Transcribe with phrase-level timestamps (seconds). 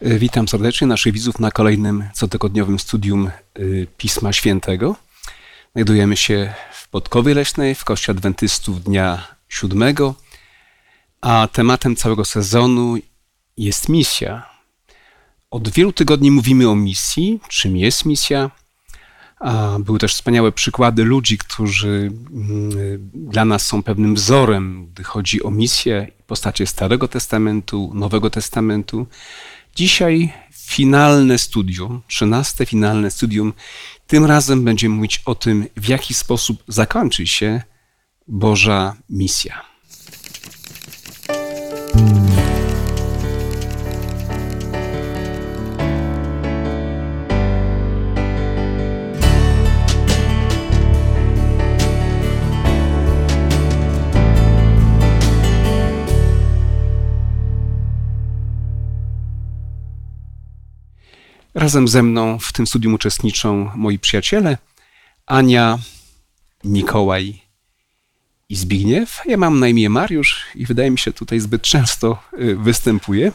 [0.00, 3.30] E, witam serdecznie naszych widzów na kolejnym cotygodniowym studium e,
[3.96, 4.96] Pisma Świętego.
[5.72, 10.14] Znajdujemy się w Podkowie Leśnej w Kościele Adwentystów dnia siódmego,
[11.20, 12.96] a tematem całego sezonu
[13.56, 14.46] jest misja.
[15.50, 18.50] Od wielu tygodni mówimy o misji, czym jest misja.
[19.80, 22.70] Były też wspaniałe przykłady ludzi, którzy mm,
[23.14, 29.06] dla nas są pewnym wzorem, gdy chodzi o misję w postaci Starego Testamentu, Nowego Testamentu.
[29.78, 33.52] Dzisiaj finalne studium, trzynaste finalne studium.
[34.06, 37.62] Tym razem będziemy mówić o tym, w jaki sposób zakończy się
[38.28, 39.64] Boża misja.
[61.58, 64.58] Razem ze mną w tym studium uczestniczą moi przyjaciele
[65.26, 65.78] Ania,
[66.64, 67.42] Mikołaj
[68.48, 69.22] i Zbigniew.
[69.26, 73.32] Ja mam na imię Mariusz i wydaje mi się tutaj zbyt często y, występuję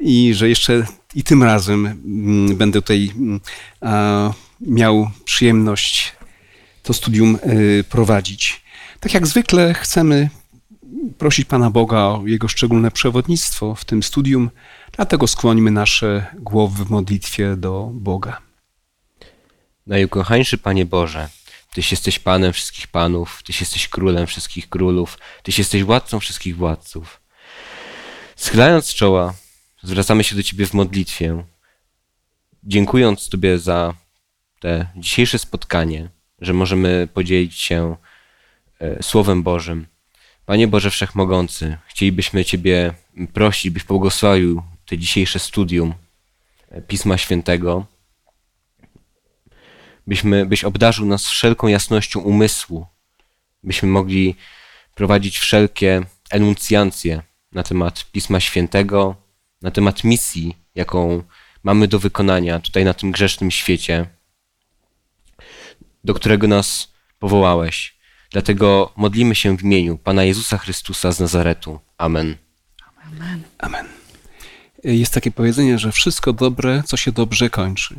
[0.00, 3.40] i że jeszcze i tym razem mm, będę tutaj mm,
[4.60, 6.12] miał przyjemność
[6.82, 8.62] to studium y, prowadzić.
[9.00, 10.30] Tak jak zwykle chcemy
[11.18, 14.50] prosić Pana Boga o Jego szczególne przewodnictwo w tym studium,
[14.92, 18.40] dlatego skłońmy nasze głowy w modlitwie do Boga.
[19.86, 21.28] Najukochańszy Panie Boże,
[21.74, 27.20] Tyś jesteś Panem wszystkich Panów, Tyś jesteś Królem wszystkich Królów, Tyś jesteś Władcą wszystkich Władców.
[28.36, 29.34] Schylając czoła,
[29.82, 31.44] zwracamy się do Ciebie w modlitwie,
[32.64, 33.94] dziękując Tobie za
[34.60, 37.96] te dzisiejsze spotkanie, że możemy podzielić się
[38.80, 39.86] e, Słowem Bożym,
[40.46, 42.94] Panie Boże Wszechmogący, chcielibyśmy Ciebie
[43.32, 45.94] prosić, byś błogosławił te dzisiejsze studium
[46.88, 47.86] Pisma Świętego,
[50.06, 52.86] byśmy, byś obdarzył nas wszelką jasnością umysłu,
[53.62, 54.34] byśmy mogli
[54.94, 59.16] prowadzić wszelkie enuncjancje na temat Pisma Świętego,
[59.62, 61.22] na temat misji, jaką
[61.62, 64.06] mamy do wykonania tutaj na tym grzesznym świecie,
[66.04, 67.96] do którego nas powołałeś.
[68.30, 71.80] Dlatego modlimy się w imieniu Pana Jezusa Chrystusa z Nazaretu.
[71.98, 72.36] Amen.
[73.06, 73.42] Amen.
[73.58, 73.99] Amen.
[74.84, 77.94] Jest takie powiedzenie, że wszystko dobre, co się dobrze kończy.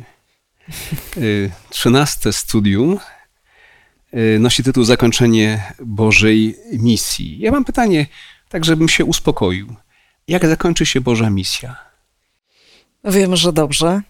[1.16, 2.98] Y, trzynaste studium
[4.14, 7.38] y, nosi tytuł Zakończenie Bożej misji.
[7.38, 8.06] Ja mam pytanie,
[8.48, 9.76] tak żebym się uspokoił.
[10.28, 11.76] Jak zakończy się Boża misja?
[13.04, 14.02] Wiem, że dobrze.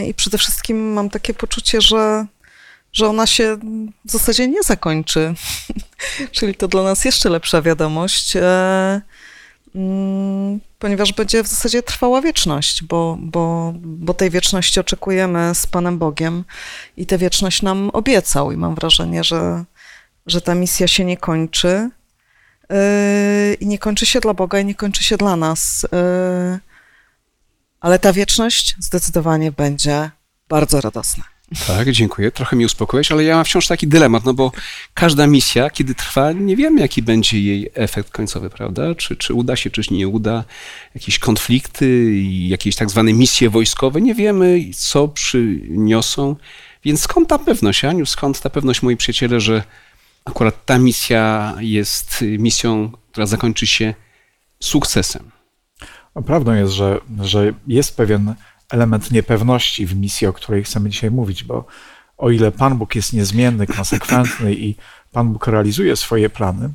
[0.00, 2.26] Y, I przede wszystkim mam takie poczucie, że
[2.94, 3.56] że ona się
[4.04, 5.34] w zasadzie nie zakończy.
[6.32, 9.02] Czyli to dla nas jeszcze lepsza wiadomość, e,
[10.78, 16.44] ponieważ będzie w zasadzie trwała wieczność, bo, bo, bo tej wieczności oczekujemy z Panem Bogiem
[16.96, 18.52] i tę wieczność nam obiecał.
[18.52, 19.64] I mam wrażenie, że,
[20.26, 21.90] że ta misja się nie kończy.
[22.70, 25.86] E, I nie kończy się dla Boga, i nie kończy się dla nas.
[25.92, 26.58] E,
[27.80, 30.10] ale ta wieczność zdecydowanie będzie
[30.48, 31.33] bardzo radosna.
[31.66, 32.30] Tak, dziękuję.
[32.30, 34.52] Trochę mi uspokoiłeś, ale ja mam wciąż taki dylemat, no bo
[34.94, 38.94] każda misja, kiedy trwa, nie wiemy, jaki będzie jej efekt końcowy, prawda?
[38.94, 40.44] Czy, czy uda się, czy nie uda.
[40.94, 46.36] Jakieś konflikty jakieś tak zwane misje wojskowe, nie wiemy, co przyniosą.
[46.84, 48.06] Więc skąd ta pewność, Aniu?
[48.06, 49.62] Skąd ta pewność, moi przyjaciele, że
[50.24, 53.94] akurat ta misja jest misją, która zakończy się
[54.60, 55.30] sukcesem?
[56.26, 58.34] Prawdą jest, że, że jest pewien
[58.70, 61.64] element niepewności w misji, o której chcemy dzisiaj mówić, bo
[62.18, 64.74] o ile Pan Bóg jest niezmienny, konsekwentny i
[65.12, 66.70] Pan Bóg realizuje swoje plany,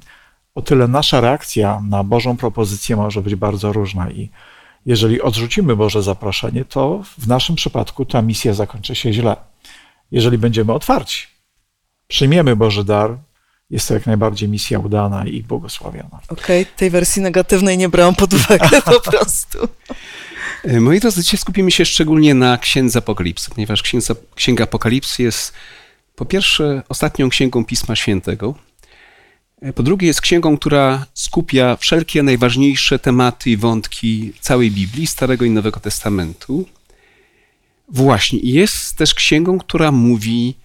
[0.55, 4.29] o tyle nasza reakcja na Bożą propozycję może być bardzo różna i
[4.85, 9.35] jeżeli odrzucimy Boże zaproszenie, to w naszym przypadku ta misja zakończy się źle.
[10.11, 11.27] Jeżeli będziemy otwarci,
[12.07, 13.17] przyjmiemy Boży dar,
[13.69, 16.19] jest to jak najbardziej misja udana i błogosławiona.
[16.27, 19.57] Okej, okay, tej wersji negatywnej nie brałam pod uwagę po prostu.
[20.63, 25.53] E, moi drodzy, dzisiaj skupimy się szczególnie na Księdze Apokalipsy, ponieważ Księga, Księga Apokalipsy jest
[26.15, 28.55] po pierwsze ostatnią księgą Pisma Świętego,
[29.61, 35.45] e, po drugie jest księgą, która skupia wszelkie najważniejsze tematy i wątki całej Biblii, Starego
[35.45, 36.65] i Nowego Testamentu.
[37.89, 40.55] Właśnie, jest też księgą, która mówi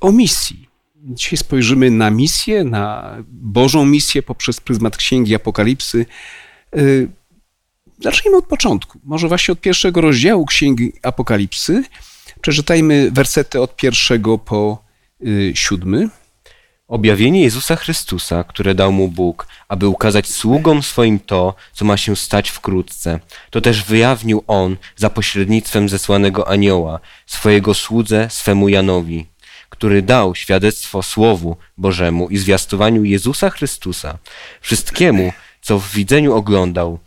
[0.00, 0.68] o misji.
[0.96, 6.06] Dzisiaj spojrzymy na misję, na Bożą misję poprzez pryzmat Księgi Apokalipsy.
[7.98, 9.00] Zacznijmy od początku.
[9.04, 11.84] Może właśnie od pierwszego rozdziału Księgi Apokalipsy.
[12.40, 14.84] Przeczytajmy wersety od pierwszego po
[15.26, 16.08] y, siódmy.
[16.88, 22.16] Objawienie Jezusa Chrystusa, które dał mu Bóg, aby ukazać sługom swoim to, co ma się
[22.16, 23.20] stać wkrótce.
[23.50, 29.26] To też wyjawnił On za pośrednictwem zesłanego anioła, swojego słudze swemu Janowi,
[29.70, 34.18] który dał świadectwo Słowu Bożemu i zwiastowaniu Jezusa Chrystusa,
[34.60, 36.98] wszystkiemu, co w widzeniu oglądał.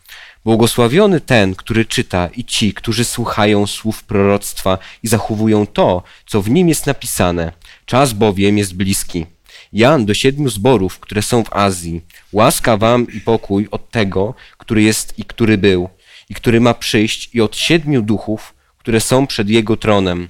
[0.48, 6.50] Błogosławiony ten, który czyta i ci, którzy słuchają słów proroctwa i zachowują to, co w
[6.50, 7.52] nim jest napisane.
[7.86, 9.26] Czas bowiem jest bliski.
[9.74, 12.02] Jan do siedmiu zborów, które są w Azji.
[12.34, 15.90] Łaska wam i pokój od tego, który jest i który był,
[16.30, 20.28] i który ma przyjść, i od siedmiu duchów, które są przed jego tronem.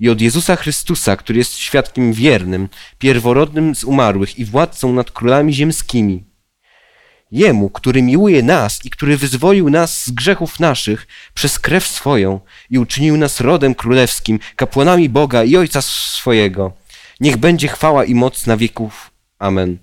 [0.00, 2.68] I od Jezusa Chrystusa, który jest świadkiem wiernym,
[2.98, 6.29] pierworodnym z umarłych i władcą nad królami ziemskimi.
[7.32, 12.40] Jemu, który miłuje nas i który wyzwolił nas z grzechów naszych przez krew swoją
[12.70, 16.72] i uczynił nas rodem królewskim, kapłanami Boga i Ojca swojego
[17.20, 19.10] Niech będzie chwała i moc na wieków.
[19.38, 19.78] Amen.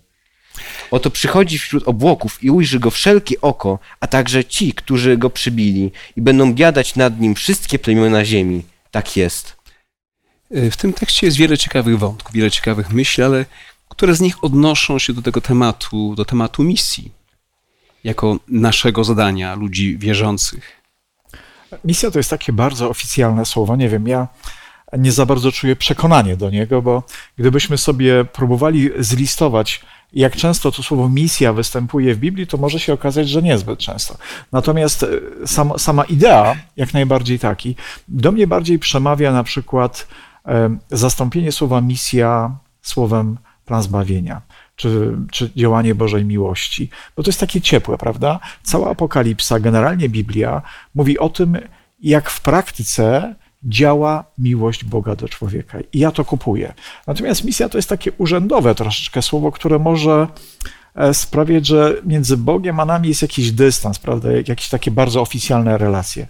[0.92, 5.92] Oto przychodzi wśród obłoków i ujrzy go wszelkie oko, a także ci, którzy go przybili
[6.16, 8.64] i będą biadać nad nim wszystkie plemiona ziemi.
[8.92, 9.58] Tak jest.
[10.52, 13.46] W tym tekście jest wiele ciekawych wątków, wiele ciekawych myśli, ale
[13.90, 17.12] które z nich odnoszą się do tego tematu, do tematu misji,
[18.08, 20.82] jako naszego zadania ludzi wierzących.
[21.84, 23.76] Misja to jest takie bardzo oficjalne słowo.
[23.76, 24.28] Nie wiem, ja
[24.98, 27.04] nie za bardzo czuję przekonanie do niego, bo
[27.38, 29.82] gdybyśmy sobie próbowali zlistować,
[30.14, 34.18] jak często to słowo misja występuje w Biblii, to może się okazać, że niezbyt często.
[34.52, 35.08] Natomiast e,
[35.48, 37.76] sama, sama idea, jak najbardziej taki,
[38.08, 40.08] do mnie bardziej przemawia na przykład
[40.46, 44.42] e, zastąpienie słowa misja słowem plan zbawienia.
[44.78, 48.40] Czy, czy działanie Bożej miłości, bo to jest takie ciepłe, prawda?
[48.64, 50.62] Cała apokalipsa, generalnie Biblia,
[50.96, 51.58] mówi o tym,
[52.00, 55.78] jak w praktyce działa miłość Boga do człowieka.
[55.94, 56.74] I ja to kupuję.
[57.08, 60.28] Natomiast misja to jest takie urzędowe troszeczkę słowo, które może
[60.96, 64.32] e, sprawiać, że między Bogiem a nami jest jakiś dystans, prawda?
[64.32, 66.28] Jakieś takie bardzo oficjalne relacje.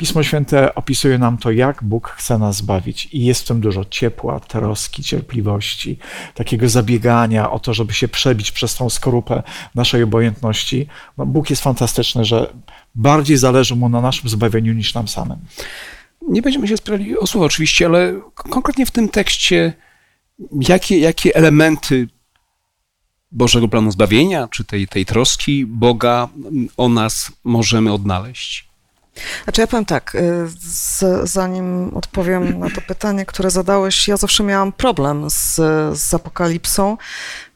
[0.00, 3.84] Pismo Święte opisuje nam to, jak Bóg chce nas zbawić, i jest w tym dużo
[3.84, 5.98] ciepła, troski, cierpliwości,
[6.34, 9.42] takiego zabiegania o to, żeby się przebić przez tą skorupę
[9.74, 10.86] naszej obojętności.
[11.18, 12.52] No, Bóg jest fantastyczny, że
[12.94, 15.38] bardziej zależy mu na naszym zbawieniu niż nam samym.
[16.28, 19.72] Nie będziemy się spierali o słowo oczywiście, ale konkretnie w tym tekście,
[20.60, 22.08] jakie, jakie elementy
[23.32, 26.28] Bożego planu zbawienia, czy tej, tej troski Boga
[26.76, 28.69] o nas możemy odnaleźć?
[29.44, 34.42] Znaczy ja powiem tak, y, z, zanim odpowiem na to pytanie, które zadałeś, ja zawsze
[34.42, 35.54] miałam problem z,
[35.98, 36.96] z apokalipsą.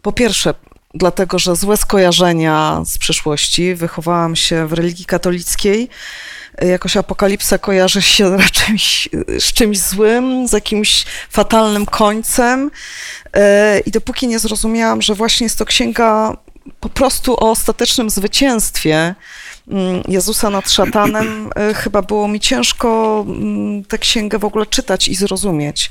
[0.02, 0.54] Po pierwsze,
[0.94, 3.74] dlatego że złe skojarzenia z przeszłości.
[3.74, 5.88] Wychowałam się w religii katolickiej.
[6.62, 8.78] Jakoś apokalipsa kojarzy się raczej
[9.38, 12.70] z czymś złym, z jakimś fatalnym końcem.
[13.32, 16.36] E, I dopóki nie zrozumiałam, że właśnie jest to księga
[16.80, 19.14] po prostu o ostatecznym zwycięstwie
[20.08, 25.14] Jezusa nad szatanem, e, chyba było mi ciężko mm, tę księgę w ogóle czytać i
[25.14, 25.90] zrozumieć.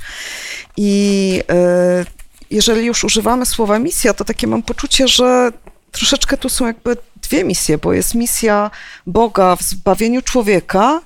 [0.78, 2.06] I e,
[2.52, 5.52] jeżeli już używamy słowa misja, to takie mam poczucie, że
[5.92, 8.72] troszeczkę tu są jakby dwie misje, bo jest misja
[9.08, 11.02] Boga w zbawieniu człowieka,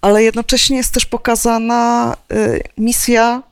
[0.00, 3.42] ale jednocześnie jest też pokazana y, misja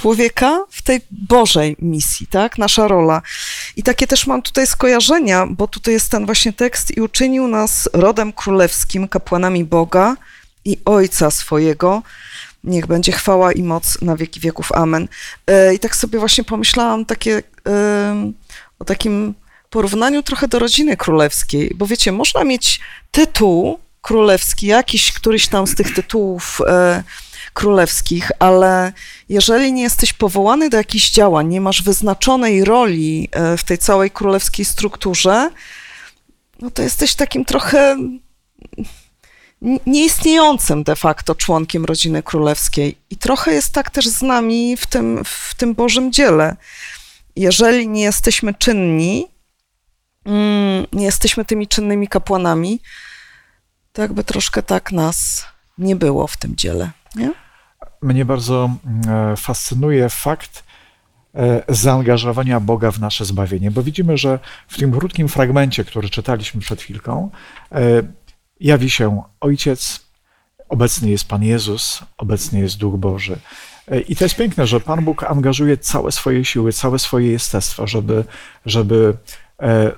[0.00, 2.58] człowieka w tej Bożej misji, tak?
[2.58, 3.22] Nasza rola.
[3.76, 7.88] I takie też mam tutaj skojarzenia, bo tutaj jest ten właśnie tekst i uczynił nas
[7.92, 10.16] rodem królewskim, kapłanami Boga
[10.64, 12.02] i Ojca swojego,
[12.64, 14.72] Niech będzie chwała i moc na wieki wieków.
[14.72, 15.08] Amen.
[15.46, 17.42] E, I tak sobie właśnie pomyślałam takie,
[18.78, 19.34] o takim
[19.70, 22.80] porównaniu trochę do rodziny królewskiej, bo wiecie, można mieć
[23.10, 27.02] tytuł królewski, jakiś któryś tam z tych tytułów e,
[27.56, 28.92] królewskich, ale
[29.28, 34.10] jeżeli nie jesteś powołany do jakichś działań, nie masz wyznaczonej roli e, w tej całej
[34.10, 35.50] królewskiej strukturze,
[36.60, 37.96] no to jesteś takim trochę
[39.86, 42.98] nieistniejącym de facto członkiem rodziny królewskiej.
[43.10, 46.56] I trochę jest tak też z nami w tym, w tym Bożym dziele.
[47.36, 49.26] Jeżeli nie jesteśmy czynni,
[50.24, 52.80] mm, nie jesteśmy tymi czynnymi kapłanami,
[53.92, 55.44] to jakby troszkę tak nas
[55.78, 56.90] nie było w tym dziele.
[57.14, 57.45] Nie?
[58.06, 60.64] Mnie bardzo mm, fascynuje fakt
[61.34, 66.60] e, zaangażowania Boga w nasze zbawienie, bo widzimy, że w tym krótkim fragmencie, który czytaliśmy
[66.60, 67.30] przed chwilką,
[67.72, 68.02] e,
[68.60, 70.06] jawi się Ojciec,
[70.68, 73.38] obecny jest Pan Jezus, obecny jest Duch Boży.
[74.08, 78.24] I to jest piękne, że Pan Bóg angażuje całe swoje siły, całe swoje jestestwo, żeby,
[78.66, 79.45] żeby e,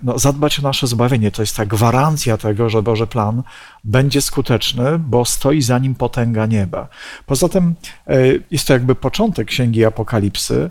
[0.02, 1.30] no, zadbać o nasze zbawienie.
[1.30, 3.42] To jest ta gwarancja tego, że Boży plan
[3.84, 6.88] będzie skuteczny, bo stoi za nim potęga nieba.
[7.26, 7.74] Poza tym
[8.06, 8.18] e,
[8.50, 10.70] jest to jakby początek Księgi Apokalipsy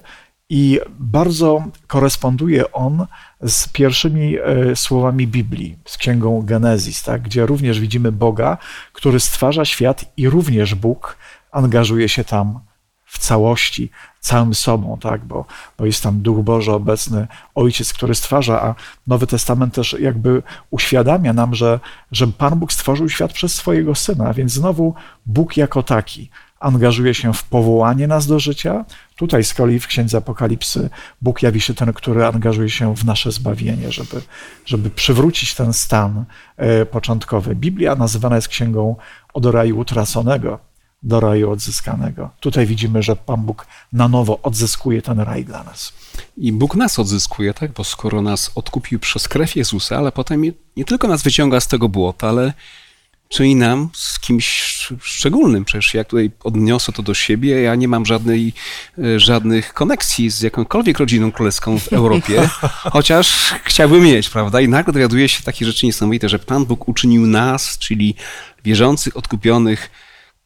[0.49, 3.07] I bardzo koresponduje on
[3.41, 8.57] z pierwszymi e, słowami Biblii, z księgą Genezis, tak, gdzie również widzimy Boga,
[8.93, 11.17] który stwarza świat i również Bóg
[11.51, 12.59] angażuje się tam
[13.05, 13.91] w całości,
[14.27, 15.45] całym sobą, tak, bo,
[15.77, 18.75] bo jest tam Duch Boży obecny, Ojciec, który stwarza, a
[19.07, 21.79] Nowy Testament też jakby uświadamia nam, że,
[22.11, 24.93] że Pan Bóg stworzył świat przez swojego Syna, więc znowu
[25.25, 26.29] Bóg jako taki
[26.59, 28.85] angażuje się w powołanie nas do życia.
[29.15, 30.89] Tutaj z kolei w Księdze Apokalipsy
[31.21, 34.21] Bóg jawi się ten, który angażuje się w nasze zbawienie, żeby,
[34.65, 36.25] żeby przywrócić ten stan
[36.57, 37.55] e, początkowy.
[37.55, 38.95] Biblia nazywana jest księgą
[39.33, 40.59] od raju utraconego
[41.03, 42.29] do raju odzyskanego.
[42.39, 45.93] Tutaj widzimy, że Pan Bóg na nowo odzyskuje ten raj dla nas.
[46.37, 47.71] I Bóg nas odzyskuje, tak?
[47.71, 50.41] Bo skoro nas odkupił przez krew Jezusa, ale potem
[50.77, 52.53] nie tylko nas wyciąga z tego błota, ale
[53.29, 54.47] czyni nam z kimś
[55.01, 55.65] szczególnym.
[55.65, 58.53] Przecież jak tutaj odniosę to do siebie, ja nie mam żadnej,
[58.97, 62.49] e, żadnych koneksji z jakąkolwiek rodziną królewską w Europie,
[62.95, 64.61] chociaż chciałbym mieć, prawda?
[64.61, 68.15] I nagle dowiaduje się takie rzeczy niesamowite, że Pan Bóg uczynił nas, czyli
[68.63, 69.89] wierzących, odkupionych,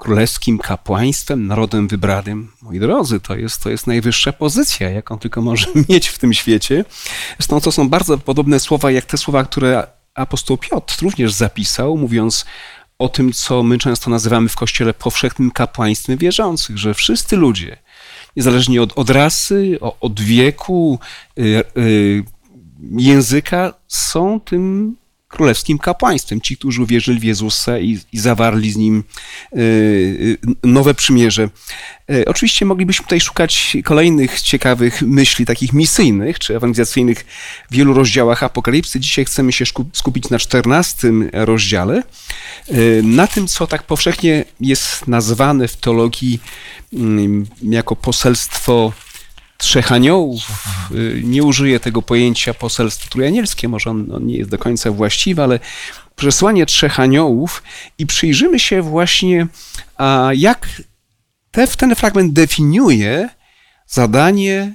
[0.01, 2.51] królewskim kapłaństwem, narodem wybranym.
[2.61, 6.85] Moi drodzy, to jest, to jest najwyższa pozycja, jaką tylko może mieć w tym świecie.
[7.37, 12.45] Zresztą to są bardzo podobne słowa, jak te słowa, które apostoł Piotr również zapisał, mówiąc
[12.99, 17.77] o tym, co my często nazywamy w Kościele powszechnym kapłaństwem wierzących, że wszyscy ludzie,
[18.35, 20.99] niezależnie od, od rasy, od wieku,
[21.39, 22.23] y, y,
[22.91, 24.95] języka, są tym
[25.31, 26.41] królewskim kapłaństwem.
[26.41, 29.03] Ci, którzy uwierzyli w Jezusa i, i zawarli z nim
[29.53, 31.49] y, y, nowe przymierze.
[32.11, 37.25] Y, oczywiście moglibyśmy tutaj szukać kolejnych ciekawych myśli, takich misyjnych czy ewangelizacyjnych
[37.71, 38.99] w wielu rozdziałach Apokalipsy.
[38.99, 42.03] Dzisiaj chcemy się skupić na czternastym rozdziale,
[43.03, 46.39] na tym, co tak powszechnie jest nazwane w teologii
[46.93, 48.93] mm, jako poselstwo
[49.61, 50.41] trzech aniołów.
[50.91, 55.43] Y, nie użyję tego pojęcia poselstwo trójanielskie, może on, on nie jest do końca właściwy,
[55.43, 55.59] ale
[56.15, 57.63] przesłanie trzech aniołów
[57.97, 59.47] i przyjrzymy się właśnie,
[60.33, 60.67] jak
[61.51, 63.29] te, ten fragment definiuje
[63.87, 64.73] zadanie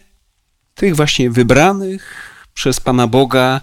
[0.75, 3.61] tych właśnie wybranych przez Pana Boga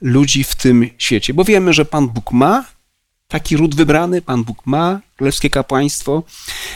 [0.00, 1.34] ludzi w tym świecie.
[1.34, 2.64] Bo wiemy, że Pan Bóg ma
[3.28, 6.22] taki ród wybrany, Pan Bóg ma królewskie kapłaństwo.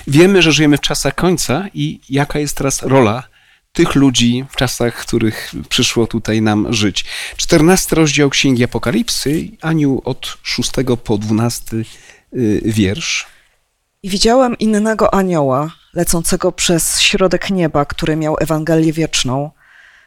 [0.07, 3.23] Wiemy, że żyjemy w czasach końca i jaka jest teraz rola
[3.73, 7.05] tych ludzi w czasach, w których przyszło tutaj nam żyć.
[7.37, 11.85] Czternasty rozdział Księgi Apokalipsy, Aniu od szóstego po dwunasty
[12.35, 13.27] y, wiersz.
[14.03, 19.51] I widziałem innego anioła, lecącego przez środek nieba, który miał Ewangelię wieczną,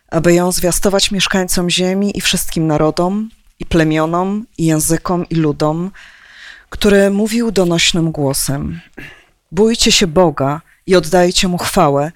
[0.10, 5.92] aby ją zwiastować mieszkańcom ziemi i wszystkim narodom, i plemionom, i językom, i ludom,
[6.70, 8.82] który mówił donośnym głosem:
[9.52, 12.12] Bójcie się Boga i oddajcie mu chwałę,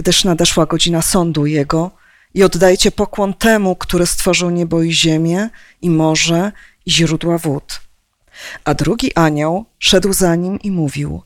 [0.00, 1.90] gdyż nadeszła godzina sądu Jego
[2.34, 5.48] i oddajcie pokłon temu, który stworzył niebo i ziemię,
[5.82, 6.52] i morze,
[6.86, 7.80] i źródła wód.
[8.64, 11.22] A drugi anioł szedł za nim i mówił: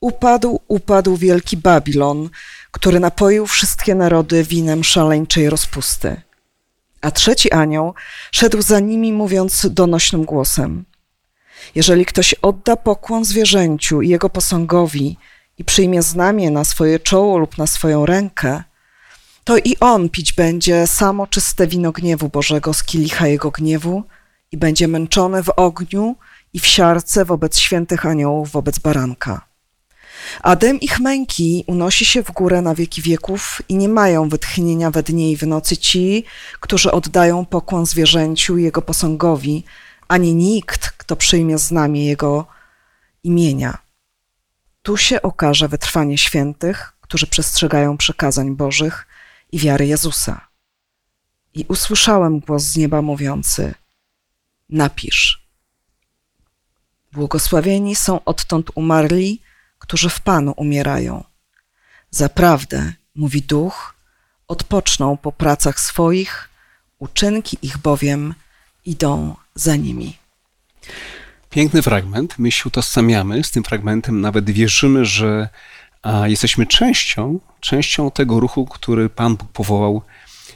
[0.00, 2.30] Upadł, upadł wielki Babilon,
[2.70, 6.20] który napoił wszystkie narody winem szaleńczej rozpusty.
[7.00, 7.94] A trzeci anioł
[8.32, 10.84] szedł za nimi, mówiąc donośnym głosem:
[11.74, 15.16] Jeżeli ktoś odda pokłon zwierzęciu i jego posągowi,
[15.58, 18.62] i przyjmie znamię na swoje czoło lub na swoją rękę,
[19.44, 24.02] to i on pić będzie samo czyste wino gniewu Bożego z kielicha jego gniewu
[24.52, 26.16] i będzie męczony w ogniu
[26.52, 29.46] i w siarce wobec świętych aniołów, wobec baranka.
[30.42, 34.90] A dym ich męki unosi się w górę na wieki wieków i nie mają wytchnienia
[34.90, 36.24] we dnie i w nocy ci,
[36.60, 39.64] którzy oddają pokłon zwierzęciu i jego posągowi,
[40.08, 42.46] ani nikt, kto przyjmie znamię jego
[43.24, 43.85] imienia.
[44.86, 49.06] Tu się okaże wytrwanie świętych, którzy przestrzegają przykazań Bożych
[49.52, 50.48] i wiary Jezusa.
[51.54, 53.74] I usłyszałem głos z nieba mówiący:
[54.70, 55.48] Napisz.
[57.12, 59.42] Błogosławieni są odtąd umarli,
[59.78, 61.24] którzy w Panu umierają.
[62.10, 63.94] Zaprawdę, mówi Duch,
[64.48, 66.48] odpoczną po pracach swoich,
[66.98, 68.34] uczynki ich bowiem
[68.84, 70.18] idą za nimi.
[71.50, 72.38] Piękny fragment.
[72.38, 75.48] My się utożsamiamy z tym fragmentem, nawet wierzymy, że
[76.24, 80.02] jesteśmy częścią, częścią tego ruchu, który Pan Bóg powołał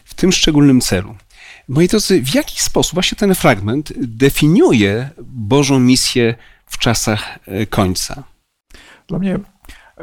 [0.04, 1.16] w tym szczególnym celu.
[1.68, 6.35] Moi drodzy, w jaki sposób właśnie ten fragment definiuje Bożą misję
[6.66, 8.23] w czasach e, końca?
[9.09, 9.38] Dla mnie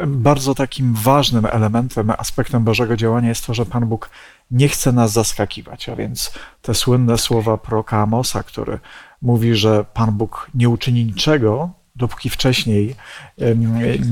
[0.08, 4.10] bardzo takim ważnym elementem, aspektem Bożego działania jest to, że Pan Bóg
[4.52, 8.80] nie chce nas zaskakiwać, a więc te słynne słowa proroka Amosa, który
[9.22, 12.96] mówi, że Pan Bóg nie uczyni niczego, dopóki wcześniej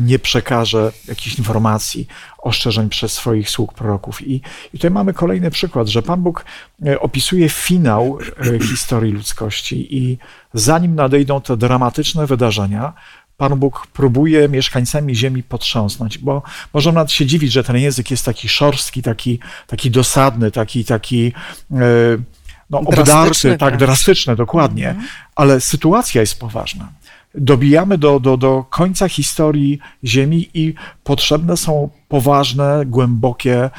[0.05, 2.07] nie przekaże jakichś informacji,
[2.37, 4.27] ostrzeżeń przez swoich sług proroków.
[4.27, 4.35] I,
[4.73, 6.45] I tutaj mamy kolejny przykład, że Pan Bóg
[6.85, 8.19] e, opisuje finał
[8.55, 10.17] e, historii ludzkości i
[10.53, 12.93] zanim nadejdą te dramatyczne wydarzenia,
[13.37, 16.41] Pan Bóg próbuje mieszkańcami ziemi potrząsnąć, bo
[16.73, 21.33] możemy nawet się dziwić, że ten język jest taki szorstki, taki, taki dosadny, taki, taki
[21.71, 21.77] e,
[22.69, 25.07] no, obdarty, tak, drastyczny, dokładnie, mhm.
[25.35, 26.89] ale sytuacja jest poważna.
[27.35, 33.71] Dobijamy do, do, do końca historii Ziemi i potrzebne są poważne, głębokie, e,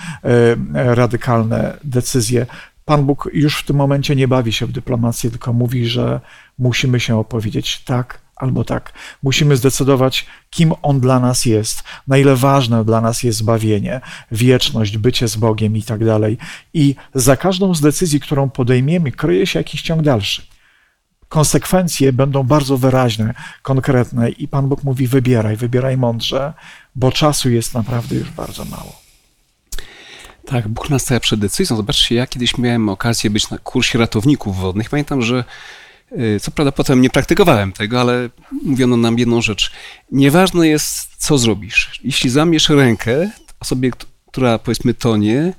[0.95, 2.47] radykalne decyzje.
[2.85, 6.21] Pan Bóg już w tym momencie nie bawi się w dyplomację, tylko mówi, że
[6.59, 8.93] musimy się opowiedzieć tak albo tak.
[9.23, 14.01] Musimy zdecydować, kim On dla nas jest, na ile ważne dla nas jest zbawienie,
[14.33, 16.39] wieczność, bycie z Bogiem i tak dalej.
[16.75, 20.43] I za każdą z decyzji, którą podejmiemy, kryje się jakiś ciąg dalszy.
[21.29, 26.53] Konsekwencje będą bardzo wyraźne, konkretne i Pan Bóg mówi: wybieraj, wybieraj mądrze,
[26.95, 29.07] bo czasu jest naprawdę już bardzo mało.
[30.47, 31.77] Tak, Bóg nas stawia przed decyzją.
[31.77, 34.91] Zobaczcie, ja kiedyś miałem okazję być na kursie ratowników wodnych.
[34.91, 35.45] Pamiętam, że
[36.41, 38.31] co prawda potem nie praktykowałem tego, ale
[38.63, 39.73] mówiono nam jedną rzecz.
[40.13, 42.01] Nieważne jest, co zrobisz.
[42.05, 43.91] Jeśli zamiesz rękę osobie,
[44.27, 45.55] która powiedzmy tonie,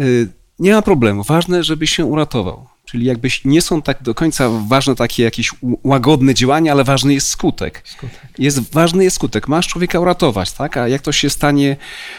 [0.00, 1.22] y, nie ma problemu.
[1.22, 2.71] Ważne, żebyś się uratował.
[2.92, 5.50] Czyli jakby nie są tak do końca ważne takie jakieś
[5.84, 7.82] łagodne działania, ale ważny jest skutek.
[7.84, 8.20] skutek.
[8.38, 9.48] Jest, ważny jest skutek.
[9.48, 10.76] Masz człowieka uratować, tak?
[10.76, 11.76] A jak to się stanie,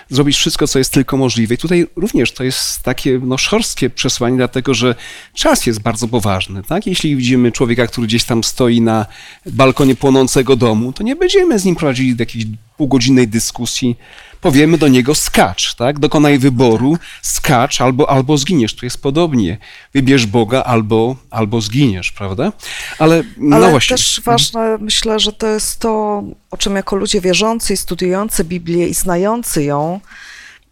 [0.10, 1.56] zrobić wszystko, co jest tylko możliwe.
[1.56, 4.96] I tutaj również to jest takie no, szorstkie przesłanie, dlatego że
[5.34, 6.88] czas jest bardzo poważny, tak?
[6.88, 9.06] Jeśli widzimy człowieka, który gdzieś tam stoi na
[9.46, 12.46] balkonie płonącego domu, to nie będziemy z nim prowadzili jakiejś
[12.78, 13.98] półgodzinnej dyskusji,
[14.44, 16.00] powiemy do niego skacz, tak?
[16.00, 18.76] Dokonaj wyboru, skacz albo, albo zginiesz.
[18.76, 19.58] Tu jest podobnie.
[19.94, 22.52] Wybierz Boga albo, albo zginiesz, prawda?
[23.00, 23.98] Ale, no Ale właśnie.
[23.98, 28.88] też ważne, myślę, że to jest to, o czym jako ludzie wierzący i studiujący Biblię
[28.88, 30.00] i znający ją,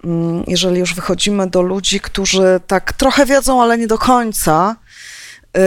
[0.03, 4.75] mm, jeżeli już wychodzimy do ludzi, którzy tak trochę wiedzą, ale nie do końca,
[5.53, 5.61] yy,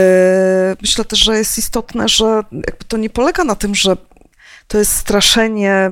[0.81, 3.97] myślę też, że jest istotne, że jakby to nie polega na tym, że
[4.67, 5.91] to jest straszenie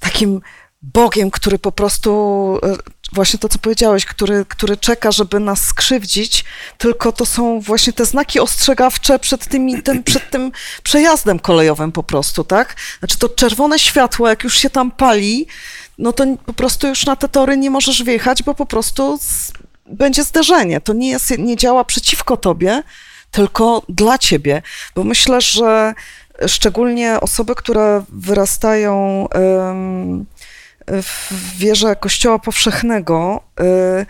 [0.00, 0.40] takim
[0.82, 2.10] Bogiem, który po prostu,
[2.62, 2.76] e,
[3.12, 6.44] właśnie to, co powiedziałeś, który, który czeka, żeby nas skrzywdzić,
[6.78, 12.02] tylko to są właśnie te znaki ostrzegawcze przed, tymi, tym, przed tym przejazdem kolejowym po
[12.02, 12.76] prostu, tak?
[12.98, 15.46] Znaczy to czerwone światło, jak już się tam pali,
[15.98, 19.52] no to po prostu już na te tory nie możesz wjechać, bo po prostu z,
[19.86, 20.80] będzie zderzenie.
[20.80, 22.82] To nie, jest, nie działa przeciwko tobie,
[23.30, 24.62] tylko dla ciebie,
[24.94, 25.94] bo myślę, że
[26.46, 29.28] szczególnie osoby, które wyrastają
[31.02, 34.06] w wierze Kościoła Powszechnego, y,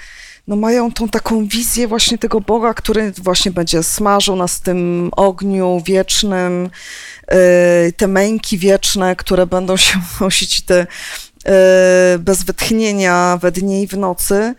[0.47, 5.11] no mają tą taką wizję właśnie tego Boga, który właśnie będzie smażył nas w tym
[5.17, 6.71] ogniu wiecznym,
[7.87, 10.87] y, te męki wieczne, które będą się nosić te
[12.15, 14.55] y, bez wytchnienia we dnie i w nocy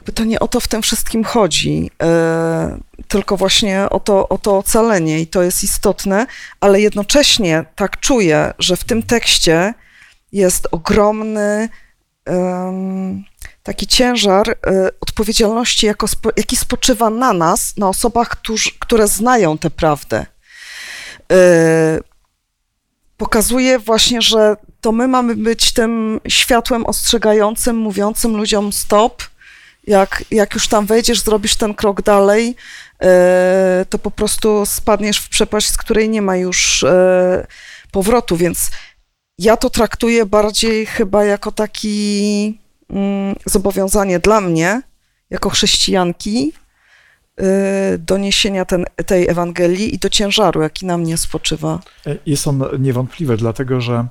[0.00, 4.38] jakby to nie o to w tym wszystkim chodzi, e, tylko właśnie o to, o
[4.38, 6.26] to ocalenie i to jest istotne,
[6.60, 9.74] ale jednocześnie tak czuję, że w tym tekście
[10.32, 11.68] jest ogromny
[13.62, 14.54] taki ciężar e,
[15.00, 18.36] odpowiedzialności, jako, jaki spoczywa na nas, na osobach,
[18.78, 20.26] które znają tę prawdę.
[21.32, 21.98] E,
[23.16, 29.29] pokazuje właśnie, że to my mamy być tym światłem ostrzegającym, mówiącym ludziom stop,
[29.86, 32.56] jak, jak już tam wejdziesz, zrobisz ten krok dalej,
[33.02, 37.46] e, to po prostu spadniesz w przepaść, z której nie ma już e,
[37.90, 38.70] powrotu, więc
[39.38, 42.58] ja to traktuję bardziej chyba jako taki
[42.90, 44.82] mm, zobowiązanie dla mnie,
[45.30, 46.52] jako chrześcijanki,
[47.36, 51.80] e, do niesienia ten, tej Ewangelii i do ciężaru, jaki na mnie spoczywa.
[52.26, 54.06] Jest on niewątpliwy, dlatego że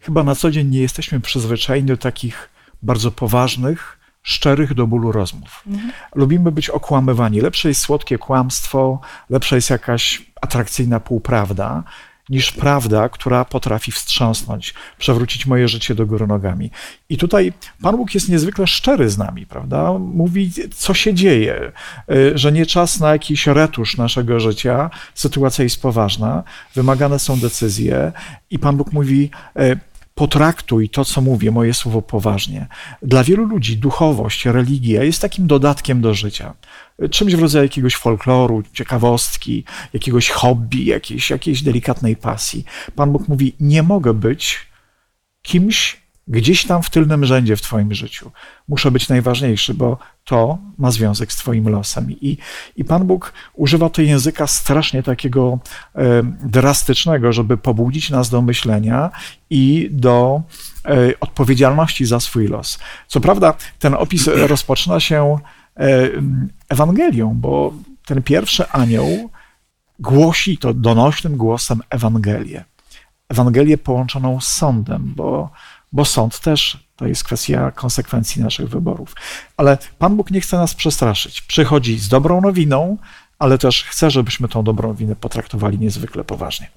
[0.00, 2.48] chyba na co dzień nie jesteśmy przyzwyczajeni do takich
[2.82, 5.62] bardzo poważnych, szczerych do bólu rozmów.
[5.66, 5.92] Mhm.
[6.14, 7.40] Lubimy być okłamywani.
[7.40, 11.84] Lepsze jest słodkie kłamstwo, lepsza jest jakaś atrakcyjna półprawda,
[12.28, 16.70] niż prawda, która potrafi wstrząsnąć, przewrócić moje życie do góry nogami.
[17.08, 19.92] I tutaj Pan Bóg jest niezwykle szczery z nami, prawda?
[19.98, 21.72] Mówi, co się dzieje,
[22.10, 26.42] y, że nie czas na jakiś retusz naszego życia, sytuacja jest poważna,
[26.74, 28.12] wymagane są decyzje
[28.50, 29.30] i Pan Bóg mówi,
[29.60, 29.78] y,
[30.22, 32.66] potraktuj to, co mówię, moje słowo poważnie.
[33.02, 36.54] Dla wielu ludzi duchowość, religia jest takim dodatkiem do życia.
[37.10, 42.64] Czymś w rodzaju jakiegoś folkloru, ciekawostki, jakiegoś hobby, jakiejś, jakiejś delikatnej pasji.
[42.96, 44.58] Pan Bóg mówi: Nie mogę być
[45.42, 48.30] kimś, gdzieś tam w tylnym rzędzie w Twoim życiu.
[48.68, 52.10] Muszę być najważniejszy, bo to ma związek z Twoim losem.
[52.10, 52.38] I,
[52.76, 55.58] i Pan Bóg używa tego języka strasznie takiego
[55.94, 59.10] e, drastycznego, żeby pobudzić nas do myślenia
[59.50, 60.42] i do
[60.84, 62.78] e, odpowiedzialności za swój los.
[63.08, 65.38] Co prawda, ten opis rozpoczyna się
[65.76, 66.08] e,
[66.68, 67.72] Ewangelią, bo
[68.06, 69.30] ten pierwszy anioł
[69.98, 72.64] głosi to donośnym głosem Ewangelię.
[73.28, 75.50] Ewangelię połączoną z sądem, bo,
[75.92, 79.14] bo sąd też to jest kwestia konsekwencji naszych wyborów.
[79.56, 81.40] Ale Pan Bóg nie chce nas przestraszyć.
[81.40, 82.98] Przychodzi z dobrą nowiną,
[83.38, 86.70] ale też chce, żebyśmy tą dobrą nowinę potraktowali niezwykle poważnie.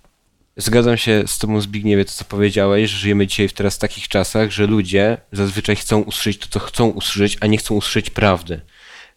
[0.58, 4.52] Zgadzam się z Tobą, Zbigniewie, to co powiedziałeś, że żyjemy dzisiaj w teraz takich czasach,
[4.52, 8.62] że ludzie zazwyczaj chcą usłyszeć to, co chcą usłyszeć, a nie chcą usłyszeć prawdy.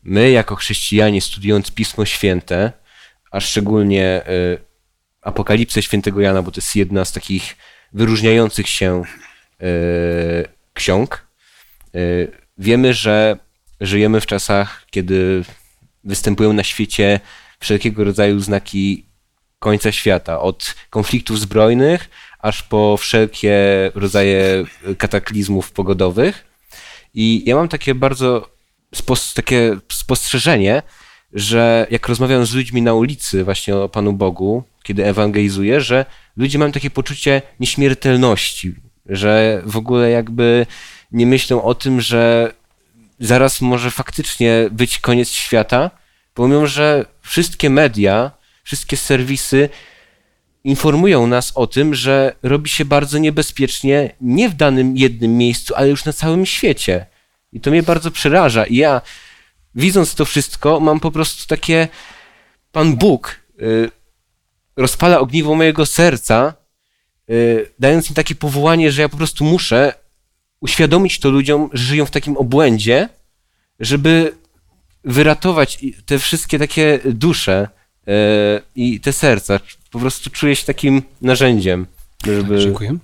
[0.03, 2.73] My, jako chrześcijanie, studiując Pismo Święte,
[3.31, 4.59] a szczególnie y,
[5.23, 7.57] Apokalipsę Świętego Jana, bo to jest jedna z takich
[7.93, 9.03] wyróżniających się
[10.75, 11.27] ksiąg,
[11.95, 13.37] y, wiemy, że
[13.81, 15.45] żyjemy w czasach, kiedy
[16.05, 17.21] występują na świecie
[17.61, 19.07] wszelkiego rodzaju znaki
[19.59, 23.57] końca świata, od konfliktów zbrojnych aż po wszelkie
[23.95, 24.65] rodzaje
[24.99, 26.45] kataklizmów pogodowych.
[27.15, 28.51] I ja mam takie bardzo
[28.95, 30.83] spos takie spostrzeżenie,
[31.33, 36.59] że jak rozmawiam z ludźmi na ulicy właśnie o Panu Bogu, kiedy ewangelizuję, że ludzie
[36.59, 38.75] mają takie poczucie nieśmiertelności,
[39.09, 40.67] że w ogóle jakby
[41.13, 42.53] nie myślą o tym, że
[43.21, 45.91] zaraz może faktycznie być koniec świata,
[46.35, 48.31] pomimo, że wszystkie media,
[48.65, 49.69] wszystkie serwisy
[50.65, 55.89] informują nas o tym, że robi się bardzo niebezpiecznie nie w danym jednym miejscu, ale
[55.89, 57.07] już na całym świecie.
[57.53, 58.67] I to mnie bardzo przeraża.
[58.67, 59.01] I ja,
[59.75, 61.89] widząc to wszystko, mam po prostu takie.
[62.73, 63.91] Pan Bóg y,
[64.77, 66.55] rozpala ogniwo mojego serca,
[67.79, 69.95] dając mi takie powołanie, że ja po prostu muszę
[70.61, 73.09] uświadomić to ludziom, że żyją w takim obłędzie,
[73.81, 74.33] żeby
[75.05, 78.13] wyratować te wszystkie takie dusze y,
[78.75, 79.61] i te serca.
[79.91, 81.87] Po prostu czuję się takim narzędziem.
[82.27, 82.59] Żeby...
[82.59, 82.99] Dziękuję.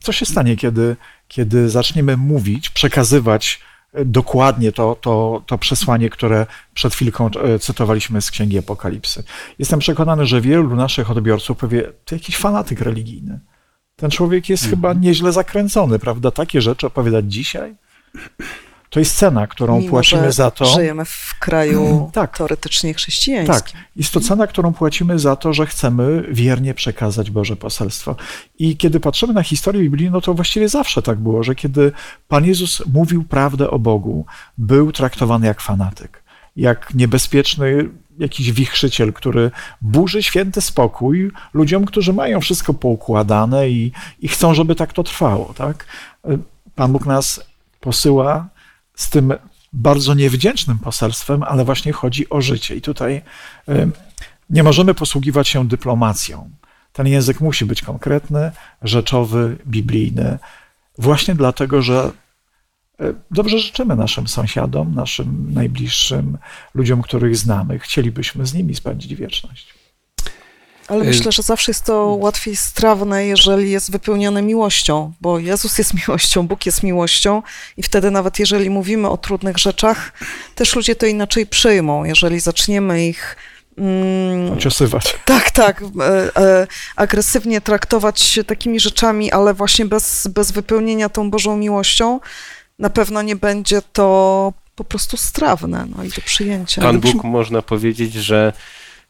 [0.00, 0.96] Co się stanie, kiedy,
[1.28, 3.60] kiedy zaczniemy mówić, przekazywać
[4.04, 9.24] dokładnie to, to, to przesłanie, które przed chwilką e, cytowaliśmy z Księgi Apokalipsy.
[9.58, 13.40] Jestem przekonany, że wielu naszych odbiorców powie, to jakiś fanatyk religijny.
[14.00, 14.80] Ten człowiek jest Mhm.
[14.80, 16.30] chyba nieźle zakręcony, prawda?
[16.30, 17.74] Takie rzeczy opowiadać dzisiaj?
[18.90, 20.64] To jest cena, którą Mimo, płacimy że za to.
[20.64, 21.82] Żyjemy w kraju
[22.12, 22.38] Tak.
[22.38, 23.54] teoretycznie chrześcijańskim.
[23.78, 28.16] Tak, jest to cena, którą płacimy za to, że chcemy wiernie przekazać Boże poselstwo.
[28.58, 31.92] I kiedy patrzymy na historię Biblii, no to właściwie zawsze tak było, że kiedy
[32.28, 34.26] Pan Jezus mówił prawdę o Bogu,
[34.58, 36.19] był traktowany jak fanatyk,
[36.56, 44.28] jak niebezpieczny jakiś wichrzyciel, który burzy święty spokój ludziom, którzy mają wszystko poukładane i, i
[44.28, 45.54] chcą, żeby tak to trwało.
[45.54, 45.86] Tak?
[46.74, 47.40] Pan Bóg nas
[47.80, 48.48] posyła
[48.94, 49.32] z tym
[49.72, 52.76] bardzo niewdzięcznym poselstwem, ale właśnie chodzi o życie.
[52.76, 53.22] I tutaj
[54.50, 56.50] nie możemy posługiwać się dyplomacją.
[56.92, 60.38] Ten język musi być konkretny, rzeczowy, biblijny,
[60.98, 62.10] właśnie dlatego, że
[63.30, 66.38] dobrze życzymy naszym sąsiadom, naszym najbliższym,
[66.74, 67.78] ludziom, których znamy.
[67.78, 69.74] Chcielibyśmy z nimi spędzić wieczność.
[70.88, 75.78] Ale Y- myślę, że zawsze jest to łatwiej strawne, jeżeli jest wypełnione miłością, bo Jezus
[75.78, 77.42] jest miłością, Bóg jest miłością
[77.76, 80.12] i wtedy nawet jeżeli mówimy o trudnych rzeczach,
[80.54, 82.04] też ludzie to inaczej przyjmą.
[82.04, 83.36] Jeżeli zaczniemy ich
[83.78, 85.16] mm, Ociosywać.
[85.24, 91.56] tak, tak, e, e, agresywnie traktować takimi rzeczami, ale właśnie bez, bez wypełnienia tą Bożą
[91.56, 92.20] miłością,
[92.80, 96.82] na pewno nie będzie to po prostu strawne no i do przyjęcia.
[96.82, 98.52] Pan Bóg, można powiedzieć, że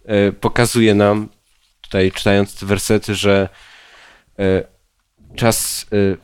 [0.04, 1.28] e, pokazuje nam,
[1.80, 3.48] tutaj czytając te wersety, że
[4.38, 4.64] e,
[5.37, 6.16] czas, e,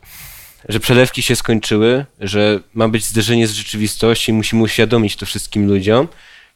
[0.69, 5.67] że przelewki się skończyły, że ma być zderzenie z rzeczywistością i musimy uświadomić to wszystkim
[5.67, 6.07] ludziom.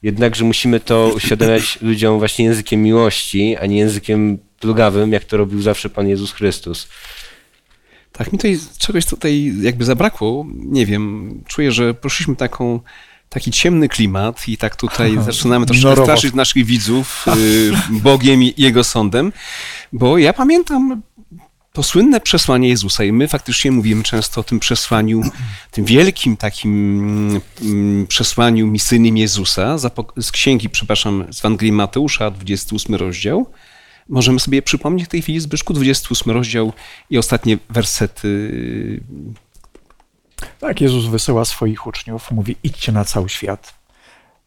[0.04, 5.62] Jednakże musimy to uświadamiać ludziom właśnie językiem miłości, a nie językiem plugawym, jak to robił
[5.62, 6.88] zawsze Pan Jezus Chrystus.
[8.24, 10.46] Tak, mi tutaj czegoś tutaj jakby zabrakło.
[10.56, 12.80] Nie wiem, czuję, że poszliśmy taką,
[13.30, 18.84] taki ciemny klimat i tak tutaj zaczynamy troszkę straszyć naszych widzów y, Bogiem i Jego
[18.84, 19.34] sądem,
[19.94, 21.02] bo ja pamiętam
[21.74, 25.22] to słynne przesłanie Jezusa i my faktycznie mówimy często o tym przesłaniu,
[25.72, 29.78] tym wielkim takim mm, przesłaniu misyjnym Jezusa
[30.18, 33.46] z księgi, przepraszam, z Ewangelii Mateusza, 28 rozdział.
[34.10, 36.74] Możemy sobie przypomnieć w tej chwili Zbyszku 28 rozdział
[37.10, 39.04] i ostatnie wersety.
[40.60, 43.74] Tak, Jezus wysyła swoich uczniów, mówi: idźcie na cały świat,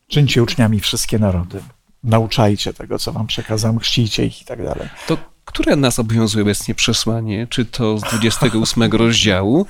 [0.09, 1.63] czyńcie uczniami wszystkie narody,
[2.05, 4.89] nauczajcie tego, co wam przekazałem, chrzcijcie ich i tak dalej.
[5.07, 7.47] To które nas obowiązuje obecnie przesłanie?
[7.51, 9.67] Czy to z 28 rozdziału,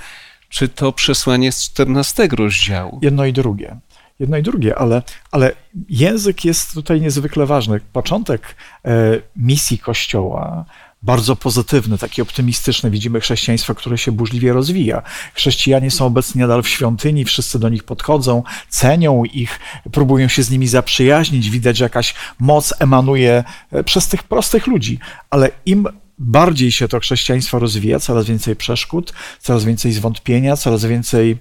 [0.48, 2.98] czy to przesłanie z 14 rozdziału?
[3.02, 3.76] Jedno i drugie.
[4.18, 5.52] Jedno i drugie, ale, ale
[5.88, 7.80] język jest tutaj niezwykle ważny.
[7.92, 10.64] Początek e, misji Kościoła,
[11.04, 12.90] bardzo pozytywny, taki optymistyczny.
[12.90, 15.02] Widzimy chrześcijaństwo, które się burzliwie rozwija.
[15.34, 19.60] Chrześcijanie są obecni nadal w świątyni, wszyscy do nich podchodzą, cenią ich,
[19.92, 21.50] próbują się z nimi zaprzyjaźnić.
[21.50, 24.98] Widać, jakaś moc emanuje e, przez tych prostych ludzi,
[25.30, 31.38] ale im bardziej się to chrześcijaństwo rozwija, coraz więcej przeszkód, coraz więcej zwątpienia, coraz więcej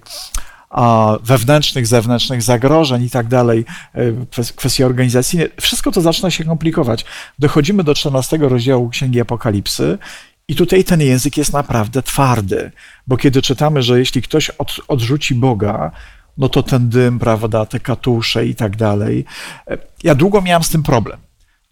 [1.22, 7.04] wewnętrznych, zewnętrznych zagrożeń i tak dalej, e, kwestie organizacyjne, wszystko to zaczyna się komplikować.
[7.38, 9.98] Dochodzimy do 14 rozdziału Księgi Apokalipsy
[10.48, 12.70] i tutaj ten język jest naprawdę twardy,
[13.06, 15.90] bo kiedy czytamy, że jeśli ktoś od, odrzuci Boga,
[16.38, 19.24] no to ten dym, prawda, te katusze i tak dalej.
[19.70, 21.18] E, ja długo miałem z tym problem.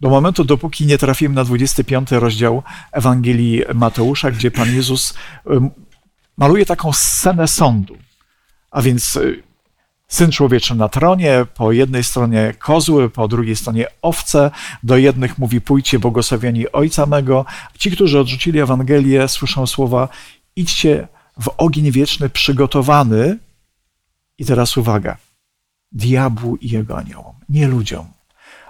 [0.01, 5.13] Do momentu, dopóki nie trafiłem na 25 rozdział Ewangelii Mateusza, gdzie Pan Jezus
[6.37, 7.97] maluje taką scenę sądu.
[8.73, 9.43] A więc y,
[10.07, 14.51] Syn Człowieczy na tronie, po jednej stronie kozły, po drugiej stronie owce.
[14.83, 17.45] Do jednych mówi: Pójdźcie, błogosławieni Ojca mego.
[17.77, 20.09] Ci, którzy odrzucili Ewangelię, słyszą słowa:
[20.55, 21.07] Idźcie
[21.41, 23.37] w ogień wieczny przygotowany.
[24.37, 25.17] I teraz uwaga:
[25.91, 28.05] diabłu i jego aniołom, nie ludziom.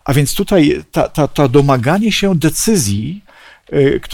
[0.05, 3.23] A więc tutaj ta, ta, ta domaganie się decyzji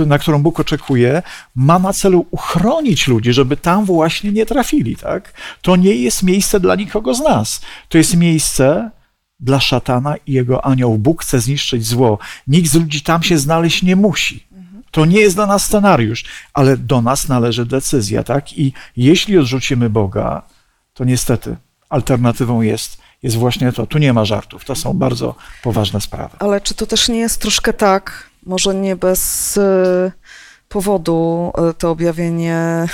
[0.06, 1.24] na którą Bóg oczekuje,
[1.56, 4.96] ma na celu uchronić ludzi, żeby tam właśnie nie trafili.
[4.96, 5.34] Tak?
[5.62, 7.62] To nie jest miejsce dla nikogo z nas.
[7.90, 8.92] To jest miejsce
[9.40, 10.98] dla szatana i jego anioł.
[10.98, 12.20] Bóg chce zniszczyć zło.
[12.48, 14.50] Nikt z ludzi tam się znaleźć nie musi.
[14.92, 18.58] To nie jest dla nas scenariusz, ale do nas należy decyzja, tak?
[18.58, 20.42] I jeśli odrzucimy Boga,
[20.94, 21.56] to niestety
[21.90, 23.88] alternatywą jest, jest właśnie to.
[23.88, 24.66] Tu nie ma żartów.
[24.66, 26.38] To są bardzo poważne sprawy.
[26.40, 30.12] Ale czy to też nie jest troszkę tak, może nie bez e,
[30.70, 32.88] powodu e, to objawienie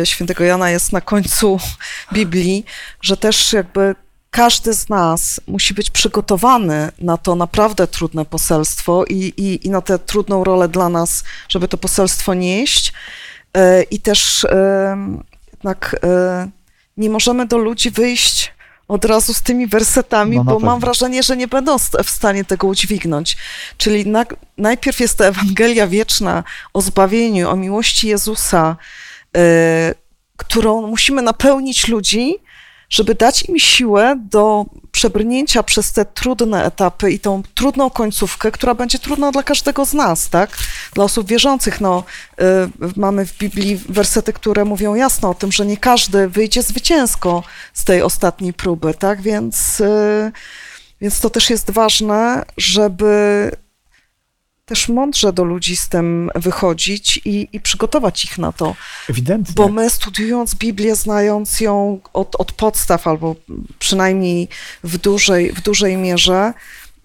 [0.00, 1.58] e, świętego Jana jest na końcu
[2.12, 2.64] Biblii,
[3.02, 3.94] że też jakby
[4.30, 9.80] każdy z nas musi być przygotowany na to naprawdę trudne poselstwo i, i, i na
[9.80, 12.92] tę trudną rolę dla nas, żeby to poselstwo nieść.
[13.90, 14.46] I też
[15.52, 15.96] jednak
[16.96, 18.52] nie możemy do ludzi wyjść
[18.90, 20.66] od razu z tymi wersetami, no, bo pewno.
[20.66, 23.36] mam wrażenie, że nie będą w stanie tego udźwignąć.
[23.76, 24.26] Czyli na,
[24.58, 28.76] najpierw jest ta Ewangelia wieczna o zbawieniu, o miłości Jezusa,
[29.36, 29.40] y,
[30.36, 32.38] którą musimy napełnić ludzi,
[32.90, 38.74] żeby dać im siłę do przebrnięcia przez te trudne etapy i tą trudną końcówkę, która
[38.74, 40.56] będzie trudna dla każdego z nas, tak?
[40.94, 41.80] Dla osób wierzących.
[41.80, 42.04] No,
[42.40, 42.44] y,
[42.96, 47.42] mamy w Biblii wersety, które mówią jasno o tym, że nie każdy wyjdzie zwycięsko
[47.74, 49.22] z tej ostatniej próby, tak?
[49.22, 50.32] Więc, y,
[51.00, 53.50] więc to też jest ważne, żeby
[54.70, 58.76] też mądrze do ludzi z tym wychodzić i, i przygotować ich na to.
[59.08, 59.54] Ewidentnie.
[59.54, 63.36] Bo my studiując Biblię, znając ją od, od podstaw, albo
[63.78, 64.48] przynajmniej
[64.84, 66.52] w dużej, w dużej mierze,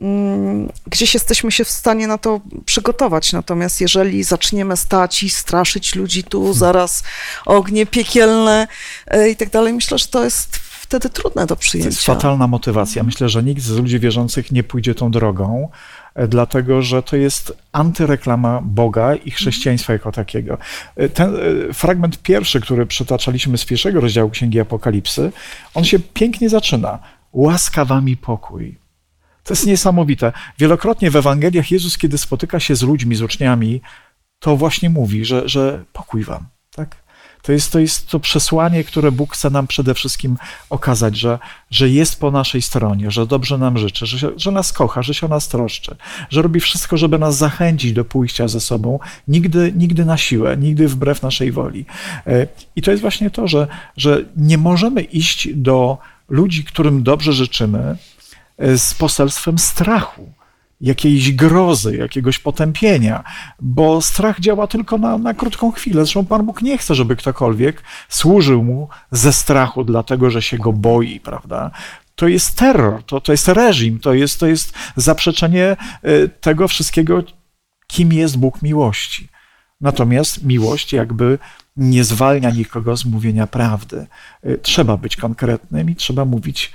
[0.01, 3.33] mm, gdzieś jesteśmy się w stanie na to przygotować.
[3.33, 6.53] Natomiast jeżeli zaczniemy stać i straszyć ludzi tu, hmm.
[6.53, 7.03] zaraz
[7.45, 8.67] ognie piekielne
[9.07, 11.89] e, i tak dalej, myślę, że to jest wtedy trudne do przyjęcia.
[11.89, 13.03] To jest fatalna motywacja.
[13.03, 15.69] Myślę, że nikt z ludzi wierzących nie pójdzie tą drogą
[16.27, 20.57] dlatego że to jest antyreklama Boga i chrześcijaństwa jako takiego.
[21.13, 25.31] Ten e, fragment pierwszy, który przytaczaliśmy z pierwszego rozdziału Księgi Apokalipsy,
[25.73, 26.99] on się pięknie zaczyna.
[27.33, 28.77] Łaska wami pokój.
[29.43, 30.31] To jest niesamowite.
[30.59, 33.81] Wielokrotnie w Ewangeliach Jezus, kiedy spotyka się z ludźmi, z uczniami,
[34.39, 36.45] to właśnie mówi, że, że pokój wam.
[36.75, 37.04] Tak?
[37.45, 40.37] To jest, to jest to przesłanie, które Bóg chce nam przede wszystkim
[40.69, 41.39] okazać, że,
[41.71, 45.25] że jest po naszej stronie, że dobrze nam życzy, że, że nas kocha, że się
[45.25, 45.95] o nas troszczy,
[46.29, 50.87] że robi wszystko, żeby nas zachęcić do pójścia ze sobą, nigdy, nigdy na siłę, nigdy
[50.87, 51.85] wbrew naszej woli.
[52.27, 55.97] E, I to jest właśnie to, że, że nie możemy iść do
[56.29, 57.97] ludzi, którym dobrze życzymy,
[58.57, 60.31] e, z poselstwem strachu
[60.81, 63.23] jakiejś grozy, jakiegoś potępienia,
[63.59, 65.95] bo strach działa tylko na, na krótką chwilę.
[65.95, 70.73] Zresztą Pan Bóg nie chce, żeby ktokolwiek służył mu ze strachu, dlatego że się go
[70.73, 71.71] boi, prawda?
[72.15, 77.23] To jest terror, to, to jest reżim, to jest, to jest zaprzeczenie y, tego wszystkiego,
[77.87, 79.29] kim jest Bóg miłości.
[79.81, 81.39] Natomiast miłość jakby
[81.77, 84.07] nie zwalnia nikogo z mówienia prawdy.
[84.45, 86.73] Y, trzeba być konkretnym i trzeba mówić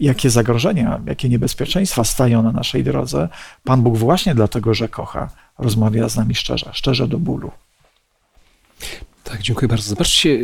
[0.00, 3.28] jakie zagrożenia, jakie niebezpieczeństwa stają na naszej drodze,
[3.64, 7.50] Pan Bóg właśnie dlatego, że kocha, rozmawia z nami szczerze, szczerze do bólu.
[9.24, 9.88] Tak, dziękuję bardzo.
[9.88, 10.38] Zobaczcie,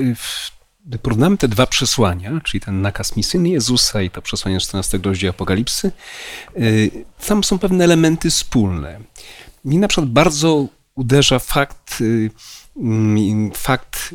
[0.86, 5.30] gdy porównamy te dwa przesłania, czyli ten nakaz misyjny Jezusa i to przesłanie 14 rozdziału
[5.30, 5.92] Apokalipsy,
[6.58, 6.90] y,
[7.26, 9.00] tam są pewne elementy wspólne.
[9.64, 12.30] Mi na przykład bardzo uderza fakt, y,
[12.76, 14.14] mm, fakt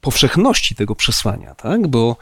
[0.00, 1.86] powszechności tego przesłania, tak?
[1.86, 2.16] Bo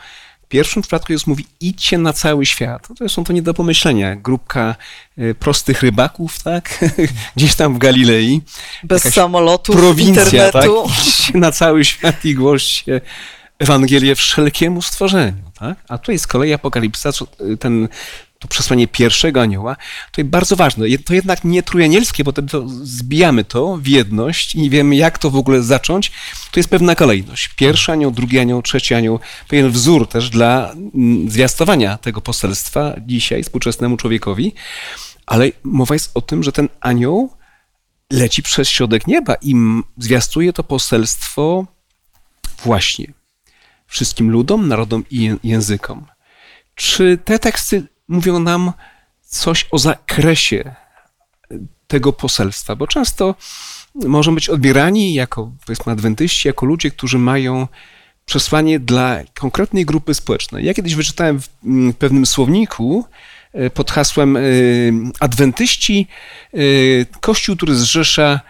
[0.46, 2.88] w pierwszym przypadku Jezus mówi, idźcie na cały świat.
[2.98, 4.16] To są to nie do pomyślenia.
[4.16, 4.74] Grupka
[5.18, 6.84] e, prostych rybaków, tak?
[7.36, 8.40] Gdzieś tam w Galilei.
[8.84, 10.32] Bez Jakaś samolotu, Prowincja, tak?
[10.32, 10.88] internetu.
[10.98, 13.00] Idźcie na cały świat i głoście
[13.58, 15.78] Ewangelię wszelkiemu stworzeniu, tak?
[15.88, 17.10] A tutaj z kolei Apokalipsa,
[17.60, 17.88] ten,
[18.46, 19.76] to przesłanie pierwszego anioła,
[20.12, 20.86] to jest bardzo ważne.
[21.04, 25.30] To jednak nie trójanielskie, bo to, zbijamy to w jedność i nie wiemy, jak to
[25.30, 26.12] w ogóle zacząć.
[26.50, 27.48] To jest pewna kolejność.
[27.48, 29.20] Pierwszy anioł, drugi anioł, trzeci anioł.
[29.48, 34.54] Pewien wzór też dla mm, zwiastowania tego poselstwa dzisiaj współczesnemu człowiekowi.
[35.26, 37.36] Ale mowa jest o tym, że ten anioł
[38.10, 39.54] leci przez środek nieba i
[39.98, 41.66] zwiastuje to poselstwo
[42.64, 43.06] właśnie
[43.86, 46.06] wszystkim ludom, narodom i ję- językom.
[46.74, 48.72] Czy te teksty mówią nam
[49.22, 50.74] coś o zakresie
[51.86, 52.76] tego poselstwa?
[52.76, 53.34] Bo często
[53.94, 57.68] możemy być odbierani jako, powiedzmy, adwentyści, jako ludzie, którzy mają
[58.26, 60.64] przesłanie dla konkretnej grupy społecznej.
[60.64, 63.04] Ja kiedyś wyczytałem w mm, pewnym słowniku
[63.52, 64.40] e, pod hasłem e,
[65.20, 66.06] adwentyści,
[66.54, 66.58] e,
[67.20, 68.40] kościół, który zrzesza,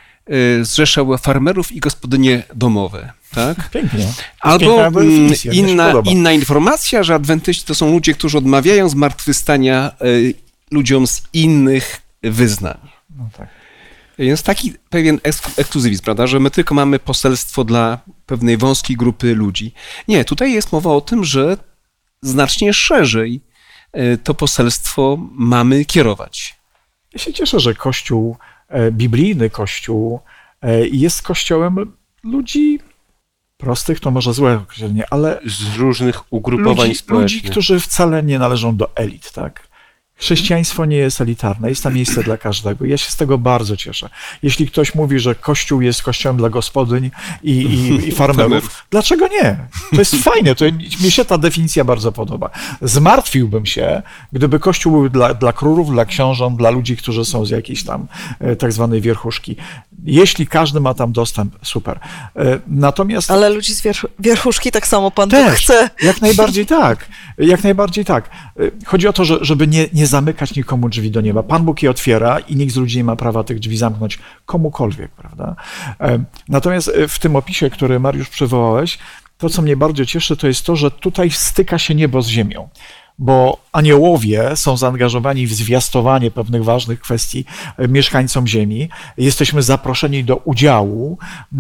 [0.62, 3.12] zrzeszał farmerów i gospodynie domowe.
[3.34, 3.70] Tak?
[3.70, 4.06] Pięknie.
[4.40, 9.92] Albo Piękna mm, definicja, inna, inna informacja, że adwentyści to są ludzie, którzy odmawiają zmartwychwstania
[10.02, 10.34] y,
[10.70, 12.78] ludziom z innych wyznań.
[13.18, 13.48] No tak.
[14.18, 19.34] Więc taki pewien eks- ekskluzywizm, prawda, że my tylko mamy poselstwo dla pewnej wąskiej grupy
[19.34, 19.72] ludzi.
[20.08, 21.56] Nie, tutaj jest mowa o tym, że
[22.22, 23.40] znacznie szerzej
[23.96, 26.56] y, to poselstwo mamy kierować.
[27.12, 28.36] Ja się cieszę, że Kościół,
[28.68, 30.20] e, biblijny Kościół,
[30.62, 31.92] e, jest kościołem
[32.24, 32.78] ludzi
[33.56, 37.42] prostych, to może złe określenie, ale Z różnych ugrupowań ludzi, społecznych.
[37.42, 39.68] ludzi, którzy wcale nie należą do elit, tak?
[40.18, 42.84] Chrześcijaństwo nie jest elitarne, jest tam miejsce dla każdego.
[42.84, 44.08] Ja się z tego bardzo cieszę.
[44.42, 47.10] Jeśli ktoś mówi, że Kościół jest kościołem dla gospodyń
[47.42, 49.56] i, i, i farmerów, dlaczego nie?
[49.90, 50.64] To jest fajne, to
[51.04, 52.50] mi się ta definicja bardzo podoba.
[52.82, 54.02] Zmartwiłbym się,
[54.32, 58.06] gdyby Kościół był dla, dla królów, dla książąt, dla ludzi, którzy są z jakiejś tam
[58.40, 59.56] e, tak zwanej wierchuszki.
[60.04, 62.00] Jeśli każdy ma tam dostęp, super.
[62.36, 65.90] E, Natomiast Ale ludzi z wierch- wierchuszki tak samo Pan też, chce.
[66.02, 67.08] jak najbardziej tak.
[67.38, 68.30] Jak najbardziej tak.
[68.60, 71.42] Y, Chodzi o to, że, żeby nie, nie zamykać nikomu drzwi do nieba.
[71.42, 75.10] Pan Bóg je otwiera i nikt z ludzi nie ma prawa tych drzwi zamknąć komukolwiek,
[75.10, 75.56] prawda?
[76.00, 78.98] E, Natomiast e, w tym opisie, który Mariusz przywołałeś,
[79.38, 82.68] to, co mnie bardzo cieszy, to jest to, że tutaj styka się niebo z ziemią.
[83.18, 87.44] Bo aniołowie są zaangażowani w zwiastowanie pewnych ważnych kwestii
[87.76, 88.88] e, mieszkańcom Ziemi.
[89.16, 91.18] Jesteśmy zaproszeni do udziału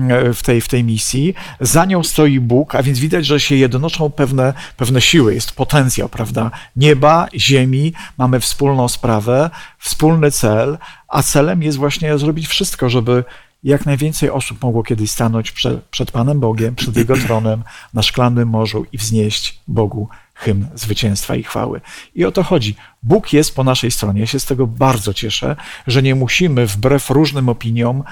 [0.08, 1.34] e, w tej, w tej misji.
[1.60, 6.08] Za nią stoi Bóg, a więc widać, że się jednoczą pewne, pewne siły, jest potencjał,
[6.08, 6.50] prawda?
[6.76, 13.24] Nieba, ziemi, mamy wspólną sprawę, wspólny cel, a celem jest właśnie zrobić wszystko, żeby
[13.64, 17.62] jak najwięcej osób mogło kiedyś stanąć przed, przed Panem Bogiem, przed Jego tronem
[17.94, 21.80] na szklanym morzu i wznieść Bogu hymn zwycięstwa i chwały.
[22.14, 22.74] I o to chodzi.
[23.02, 24.20] Bóg jest po naszej stronie.
[24.20, 28.04] Ja się z tego bardzo cieszę, że nie musimy wbrew różnym opiniom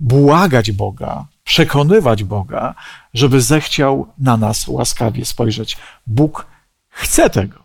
[0.00, 2.74] błagać Boga, przekonywać Boga,
[3.14, 5.76] żeby zechciał na nas łaskawie spojrzeć.
[6.06, 6.46] Bóg
[6.88, 7.64] chce tego.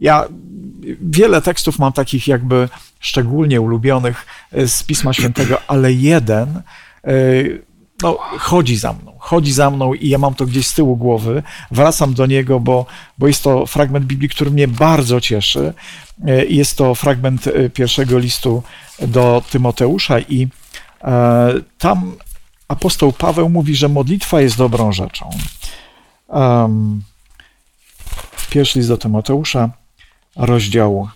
[0.00, 0.24] Ja
[1.00, 2.68] wiele tekstów mam takich jakby
[3.00, 6.62] szczególnie ulubionych z Pisma Świętego, ale jeden
[7.04, 7.12] e,
[8.02, 11.42] no, chodzi za mną, chodzi za mną i ja mam to gdzieś z tyłu głowy,
[11.70, 12.86] wracam do niego, bo,
[13.18, 15.74] bo jest to fragment Biblii, który mnie bardzo cieszy.
[16.26, 18.62] E, Jest to fragment e, pierwszego listu
[19.08, 20.48] do Tymoteusza i
[21.04, 22.16] e, tam
[22.68, 25.30] apostoł Paweł mówi, że modlitwa jest dobrą rzeczą.
[26.28, 27.02] Um,
[28.50, 29.70] pierwszy list do Tymoteusza,
[30.36, 31.08] rozdział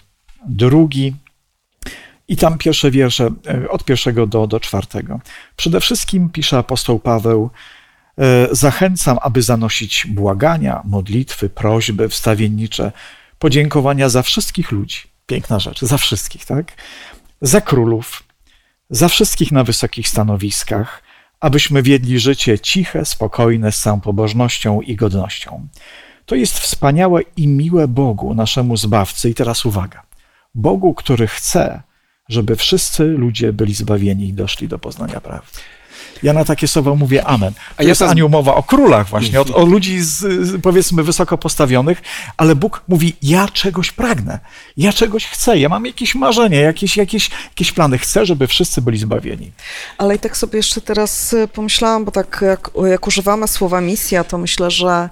[0.46, 1.14] drugi.
[2.32, 5.20] I tam pierwsze wiersze e, od pierwszego do, do czwartego.
[5.56, 7.50] Przede wszystkim pisze apostoł Paweł,
[8.18, 12.92] e, zachęcam, aby zanosić błagania, modlitwy, prośby, wstawiennicze,
[13.38, 14.98] podziękowania za wszystkich ludzi.
[15.26, 16.72] Piękna rzecz, za wszystkich, tak?
[17.40, 18.22] Za królów,
[18.90, 21.02] za wszystkich na wysokich stanowiskach,
[21.40, 25.68] abyśmy wiedli życie ciche, spokojne, z całą pobożnością i godnością.
[26.26, 29.30] To jest wspaniałe i miłe Bogu, naszemu Zbawcy.
[29.30, 30.02] I teraz uwaga.
[30.54, 31.82] Bogu, który chce,
[32.28, 35.58] żeby wszyscy ludzie byli zbawieni i doszli do poznania prawdy.
[36.22, 37.54] Ja na takie słowa mówię amen.
[37.54, 40.24] To A ja jest tam- Aniu mowa o królach właśnie, o, o ludzi z,
[40.62, 42.02] powiedzmy wysoko postawionych,
[42.36, 44.38] ale Bóg mówi, ja czegoś pragnę,
[44.76, 48.98] ja czegoś chcę, ja mam jakieś marzenie, jakieś, jakieś, jakieś plany, chcę, żeby wszyscy byli
[48.98, 49.52] zbawieni.
[49.98, 54.24] Ale i tak sobie jeszcze teraz y, pomyślałam, bo tak jak, jak używamy słowa misja,
[54.24, 55.08] to myślę, że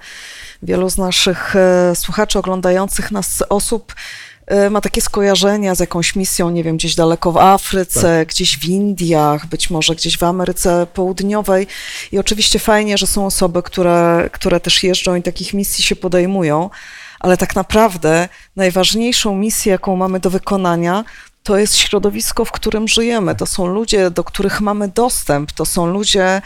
[0.62, 4.30] wielu z naszych e, słuchaczy oglądających nas osób y,
[4.70, 9.46] ma takie skojarzenia z jakąś misją, nie wiem, gdzieś daleko w Afryce, gdzieś w Indiach,
[9.46, 11.66] być może gdzieś w Ameryce Południowej.
[12.12, 16.70] I oczywiście fajnie, że są osoby, które, które też jeżdżą i takich misji się podejmują,
[17.20, 21.05] ale tak naprawdę najważniejszą misję, jaką mamy do wykonania,
[21.42, 23.34] to jest środowisko, w którym żyjemy.
[23.34, 26.42] To są ludzie, do których mamy dostęp, to są ludzie,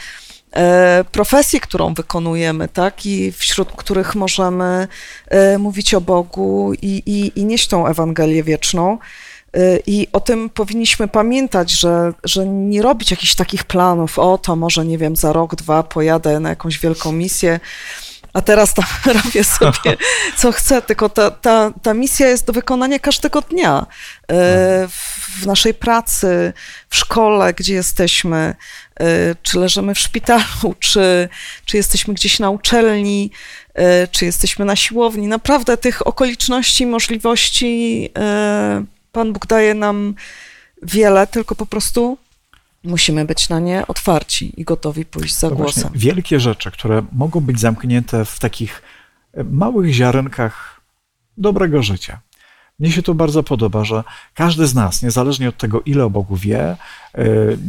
[0.55, 4.89] e, profesji, którą wykonujemy, tak, i wśród których możemy
[5.29, 8.99] e, mówić o Bogu i, i, i nieść tą Ewangelię wieczną.
[9.55, 14.57] E, I o tym powinniśmy pamiętać, że, że nie robić jakichś takich planów, o to
[14.57, 17.61] może, nie wiem, za rok, dwa pojadę na jakąś wielką misję,
[18.35, 18.85] a teraz tam
[19.25, 19.97] robię sobie
[20.37, 23.87] co chcę, tylko ta, ta, ta misja jest do wykonania każdego dnia.
[24.31, 24.89] E,
[25.41, 26.53] w naszej pracy,
[26.89, 28.55] w szkole, gdzie jesteśmy,
[29.01, 31.29] e, czy leżymy w szpitalu, czy,
[31.65, 33.31] czy jesteśmy gdzieś na uczelni,
[33.75, 35.29] e, czy jesteśmy na siłowni.
[35.29, 38.11] Naprawdę tych okoliczności, możliwości
[39.13, 40.15] Pan Bóg daje nam
[40.83, 42.19] wiele, tylko po prostu
[42.85, 45.99] musimy być na nie otwarci i gotowi pójść za No właśnie, głosem.
[46.01, 48.83] wielkie rzeczy, które mogą być zamknięte w takich
[49.35, 50.81] e, małych ziarenkach
[51.39, 52.21] dobrego życia.
[52.79, 54.05] Mnie się to bardzo podoba, że
[54.35, 56.77] każdy z nas, niezależnie od tego, ile o Bogu wie, e,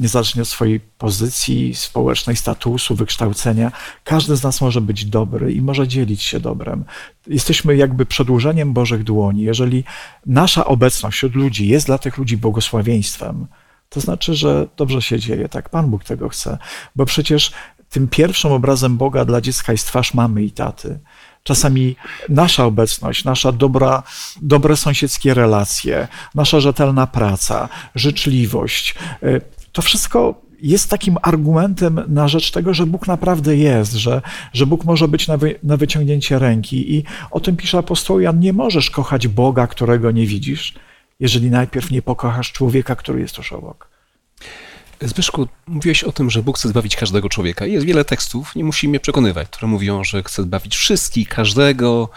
[0.01, 3.71] niezależnie od swojej pozycji społecznej, statusu, wykształcenia,
[4.03, 6.83] każdy z nas może być dobry i może dzielić się dobrem.
[7.27, 9.41] Jesteśmy jakby przedłużeniem Bożych dłoni.
[9.41, 9.83] Jeżeli
[10.25, 13.47] nasza obecność wśród ludzi jest dla tych ludzi błogosławieństwem,
[13.89, 15.69] to znaczy, że dobrze się dzieje, tak?
[15.69, 16.57] Pan Bóg tego chce.
[16.95, 17.51] Bo przecież
[17.89, 20.99] tym pierwszym obrazem Boga dla dziecka jest twarz mamy i taty.
[21.43, 21.95] Czasami
[22.29, 24.03] nasza obecność, nasza dobra,
[24.41, 32.51] dobre sąsiedzkie relacje, nasza rzetelna praca, życzliwość, y, to wszystko jest takim argumentem na rzecz
[32.51, 34.21] tego, że Bóg naprawdę jest, że,
[34.53, 36.95] że Bóg może być na, wy, na wyciągnięcie ręki.
[36.95, 40.73] I o tym pisze apostoł Jan, nie możesz kochać Boga, którego nie widzisz,
[41.19, 43.95] jeżeli najpierw nie pokochasz człowieka, który jest tuż obok.
[45.01, 47.65] Zbyszku, mówiłeś o tym, że Bóg chce zbawić każdego człowieka.
[47.65, 52.09] Jest wiele tekstów, nie musi mnie przekonywać, które mówią, że chce zbawić wszystkich, każdego.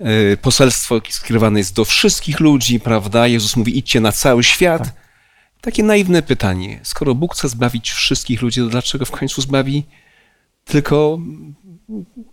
[0.00, 3.26] E, Poselstwo skierowane jest do wszystkich ludzi, prawda?
[3.26, 4.82] Jezus mówi, idźcie na cały świat.
[4.82, 4.94] Tak.
[5.60, 6.80] Takie naiwne pytanie.
[6.82, 9.84] Skoro Bóg chce zbawić wszystkich ludzi, to dlaczego w końcu zbawi
[10.64, 11.18] tylko,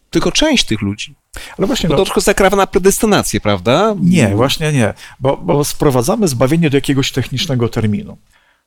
[0.10, 1.16] tylko część tych ludzi?
[1.58, 3.96] Ale właśnie, Bo no, to trochę zakrawa na predestynację, prawda?
[4.02, 8.18] nie, właśnie nie, bo, bo sprowadzamy zbawienie do jakiegoś technicznego terminu.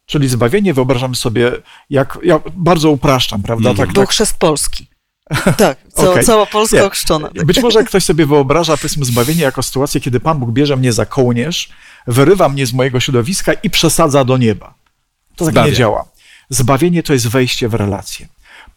[0.06, 1.52] Czyli zbawienie wyobrażam sobie,
[1.90, 3.70] jak ja bardzo upraszczam, prawda?
[3.70, 3.86] Mhm.
[3.86, 4.10] Tak, Był tak.
[4.10, 4.86] chrzest Polski.
[5.56, 6.24] Tak, cała, Okej.
[6.24, 6.84] cała Polska Nie.
[6.84, 7.28] ochrzczona.
[7.28, 7.44] Tak.
[7.44, 11.06] Być może ktoś sobie wyobraża, powiedzmy, zbawienie jako sytuację, kiedy Pan Bóg bierze mnie za
[11.06, 11.68] kołnierz,
[12.06, 14.74] wyrywa mnie z mojego środowiska i przesadza do nieba.
[15.36, 15.70] To tak Zbawia.
[15.70, 16.04] nie działa.
[16.50, 18.28] Zbawienie to jest wejście w relację.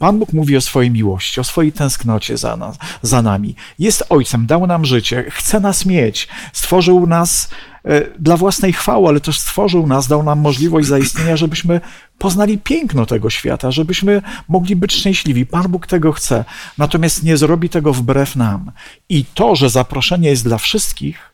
[0.01, 3.55] Pan Bóg mówi o swojej miłości, o swojej tęsknocie za, nas, za nami.
[3.79, 7.49] Jest Ojcem, dał nam życie, chce nas mieć, stworzył nas
[7.85, 11.81] e, dla własnej chwały, ale też stworzył nas, dał nam możliwość zaistnienia, żebyśmy
[12.17, 15.45] poznali piękno tego świata, żebyśmy mogli być szczęśliwi.
[15.45, 16.45] Pan Bóg tego chce,
[16.77, 18.71] natomiast nie zrobi tego wbrew nam.
[19.09, 21.33] I to, że zaproszenie jest dla wszystkich,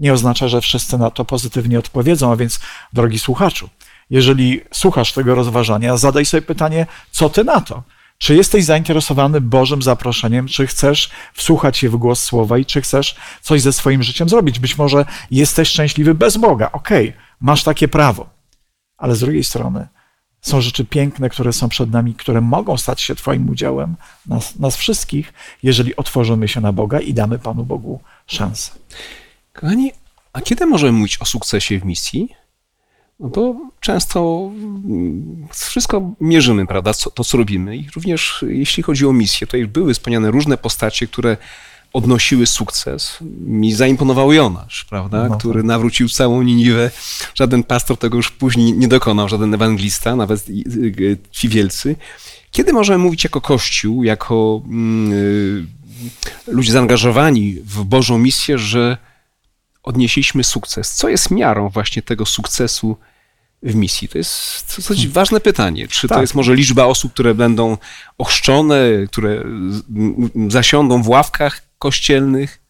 [0.00, 2.32] nie oznacza, że wszyscy na to pozytywnie odpowiedzą.
[2.32, 2.60] A więc,
[2.92, 3.68] drogi słuchaczu,
[4.10, 7.82] jeżeli słuchasz tego rozważania, zadaj sobie pytanie, co ty na to?
[8.18, 10.46] Czy jesteś zainteresowany Bożym zaproszeniem?
[10.48, 14.58] Czy chcesz wsłuchać się w głos słowa i czy chcesz coś ze swoim życiem zrobić?
[14.58, 16.72] Być może jesteś szczęśliwy bez Boga.
[16.72, 18.30] Okej, masz takie prawo.
[18.96, 19.88] Ale z drugiej strony
[20.40, 23.96] są rzeczy piękne, które są przed nami, które mogą stać się Twoim udziałem,
[24.26, 28.72] nas, nas wszystkich, jeżeli otworzymy się na Boga i damy Panu Bogu szansę.
[29.52, 29.92] Kochani,
[30.32, 32.28] a kiedy możemy mówić o sukcesie w misji?
[33.20, 37.76] No bo często mm, wszystko mierzymy, prawda, to co robimy.
[37.76, 41.36] I również jeśli chodzi o misję, tutaj były wspomniane różne postacie, które
[41.92, 43.18] odnosiły sukces.
[43.40, 45.38] Mi zaimponował Jonasz, prawda, No.
[45.38, 46.90] który nawrócił całą Niniwę.
[47.34, 50.64] Żaden pastor tego już później nie dokonał, żaden ewangelista, nawet i-
[51.00, 51.96] y- ci wielcy.
[52.50, 55.66] Kiedy możemy mówić jako Kościół, jako mm, y,
[56.46, 58.98] ludzie zaangażowani w Bożą misję, że
[59.84, 60.94] odnieśliśmy sukces.
[60.94, 62.96] Co jest miarą właśnie tego sukcesu
[63.62, 64.08] w misji?
[64.08, 65.88] To jest dosyć ważne pytanie.
[65.88, 66.20] Czy to Tak.
[66.22, 67.76] jest może liczba osób, które będą
[68.18, 68.76] ochrzczone,
[69.10, 69.44] które
[70.48, 72.60] zasiądą w ławkach kościelnych?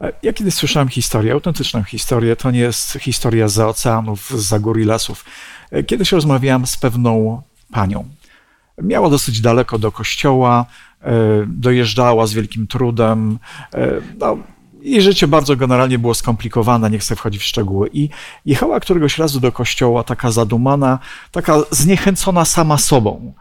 [0.00, 2.36] E, Ja kiedyś słyszałem historię, autentyczną historię.
[2.36, 5.24] To nie jest historia za oceanów, za gór i lasów.
[5.70, 7.42] E, Kiedyś rozmawiałem z pewną
[7.72, 8.08] panią.
[8.82, 10.66] Miała dosyć daleko do kościoła,
[11.02, 11.12] e,
[11.46, 13.38] dojeżdżała z wielkim trudem.
[14.18, 14.38] No,
[14.82, 17.90] jej życie bardzo generalnie było skomplikowane, nie chcę wchodzić w szczegóły.
[17.92, 18.08] I
[18.46, 20.98] jechała któregoś razu do kościoła, taka zadumana,
[21.30, 23.32] taka zniechęcona sama sobą.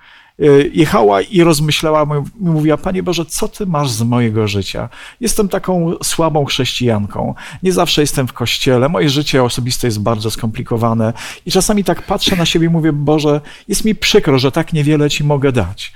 [0.73, 2.05] jechała i rozmyślała,
[2.39, 4.89] mówiła, Panie Boże, co Ty masz z mojego życia?
[5.19, 11.13] Jestem taką słabą chrześcijanką, nie zawsze jestem w kościele, moje życie osobiste jest bardzo skomplikowane
[11.45, 15.09] i czasami tak patrzę na siebie i mówię, Boże, jest mi przykro, że tak niewiele
[15.09, 15.93] Ci mogę dać.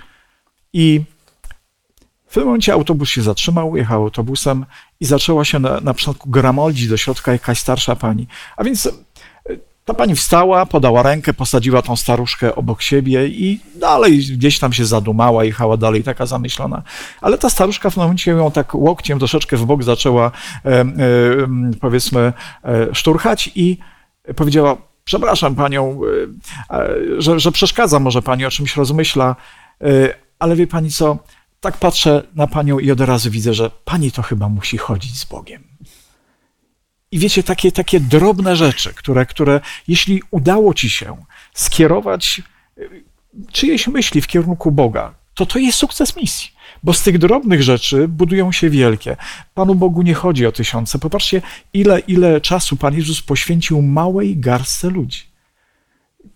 [0.74, 1.02] I
[2.34, 4.66] w tym momencie autobus się zatrzymał, jechał autobusem
[5.00, 6.30] i zaczęła się na, na początku
[6.90, 8.28] do środka jakaś starsza pani.
[8.58, 8.90] A więc
[9.86, 14.86] ta pani wstała, podała rękę, posadziła tą staruszkę obok siebie i dalej gdzieś tam się
[14.86, 16.84] zadumała, jechała dalej, taka zamyślona.
[17.22, 20.32] Ale ta staruszka w momencie ją tak łokciem troszeczkę w bok zaczęła,
[20.66, 20.86] e, e,
[21.82, 23.78] powiedzmy, e, szturchać i
[24.36, 26.00] powiedziała, przepraszam panią,
[26.70, 29.36] e, e, że, że przeszkadza może pani, o czymś rozmyśla,
[29.82, 31.18] e, ale wie pani co,
[31.64, 35.26] tak patrzę na panią i od razu widzę, że pani to chyba musi chodzić z
[35.26, 35.64] Bogiem.
[37.12, 42.42] I wiecie, takie, takie drobne rzeczy, które, które jeśli udało ci się skierować
[42.78, 43.04] y,
[43.52, 46.50] czyjeś myśli w kierunku Boga, to to jest sukces misji.
[46.84, 49.18] Bo z tych drobnych rzeczy budują się wielkie.
[49.54, 51.00] Panu Bogu nie chodzi o tysiące.
[51.00, 51.42] Popatrzcie,
[51.74, 55.33] ile, ile czasu Pan Jezus poświęcił małej garstce ludzi.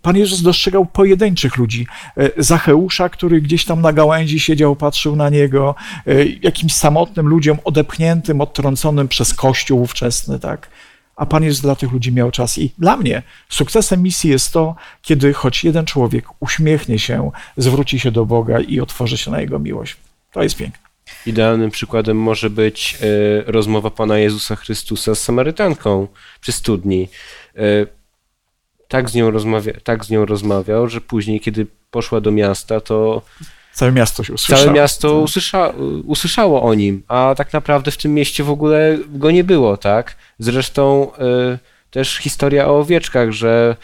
[0.08, 1.88] Pan Jezus dostrzegał pojedynczych ludzi.
[2.18, 7.58] E, Zacheusza, który gdzieś tam na gałęzi siedział, patrzył na niego, e, jakimś samotnym ludziom
[7.64, 10.70] odepchniętym, odtrąconym przez Kościół ówczesny, tak?
[11.16, 12.58] A Pan Jezus dla tych ludzi miał czas.
[12.58, 18.12] I dla mnie sukcesem misji jest to, kiedy choć jeden człowiek uśmiechnie się, zwróci się
[18.12, 19.98] do Boga i otworzy się na Jego miłość.
[20.32, 20.88] To jest piękne.
[21.26, 26.08] Idealnym przykładem może być e, rozmowa Pana Jezusa Chrystusa z Samarytanką
[26.42, 27.08] przy studni
[28.88, 33.22] tak z nią, rozmawia, tak z nią rozmawiał, że później, kiedy poszła do miasta, to
[33.78, 34.64] Całe miasto się usłyszało.
[34.64, 35.74] Całe miasto usłysza,
[36.06, 40.16] usłyszało o nim, a tak naprawdę w tym mieście w ogóle go nie było, tak?
[40.40, 41.12] Zresztą
[41.54, 41.60] y,
[41.92, 43.76] też historia o owieczkach, że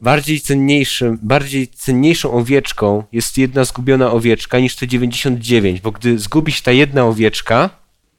[0.00, 6.52] bardziej cenniejszym, bardziej cenniejszą owieczką jest jedna zgubiona owieczka niż te 99, bo gdy zgubi
[6.52, 7.70] się ta jedna owieczka,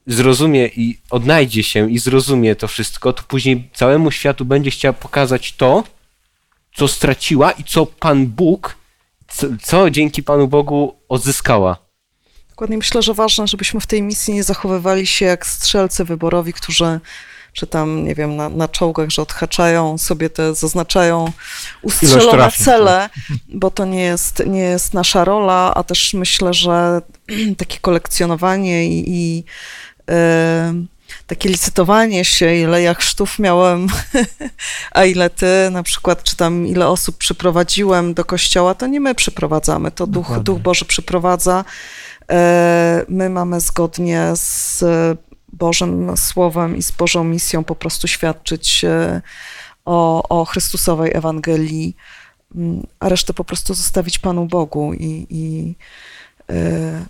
[0.06, 5.52] zrozumie i odnajdzie się i zrozumie to wszystko, to później całemu światu będzie chciała pokazać
[5.52, 5.84] to,
[6.74, 8.76] co straciła i co Pan Bóg,
[9.28, 11.76] co, co dzięki Panu Bogu odzyskała.
[12.48, 17.00] Dokładnie myślę, że ważne, żebyśmy w tej misji nie zachowywali się jak strzelcy wyborowi, którzy
[17.54, 21.32] czy tam, nie wiem, na, na czołgach, że odhaczają sobie te, zaznaczają
[21.82, 23.10] ustrzelone cele,
[23.48, 27.02] bo to nie jest, nie jest nasza rola, a też myślę, że
[27.58, 29.44] takie kolekcjonowanie i, i
[31.26, 33.86] takie licytowanie się, ile ja chrztów miałem,
[34.94, 39.14] a ile ty, na przykład, czy tam ile osób przyprowadziłem do kościoła, to nie my
[39.14, 41.64] przyprowadzamy, to Duch, Duch Boży przyprowadza.
[42.30, 44.84] E, my mamy zgodnie z
[45.52, 49.22] Bożym Słowem i z Bożą misją po prostu świadczyć e,
[49.84, 51.96] o, o Chrystusowej Ewangelii,
[53.00, 55.74] a resztę po prostu zostawić Panu Bogu i, i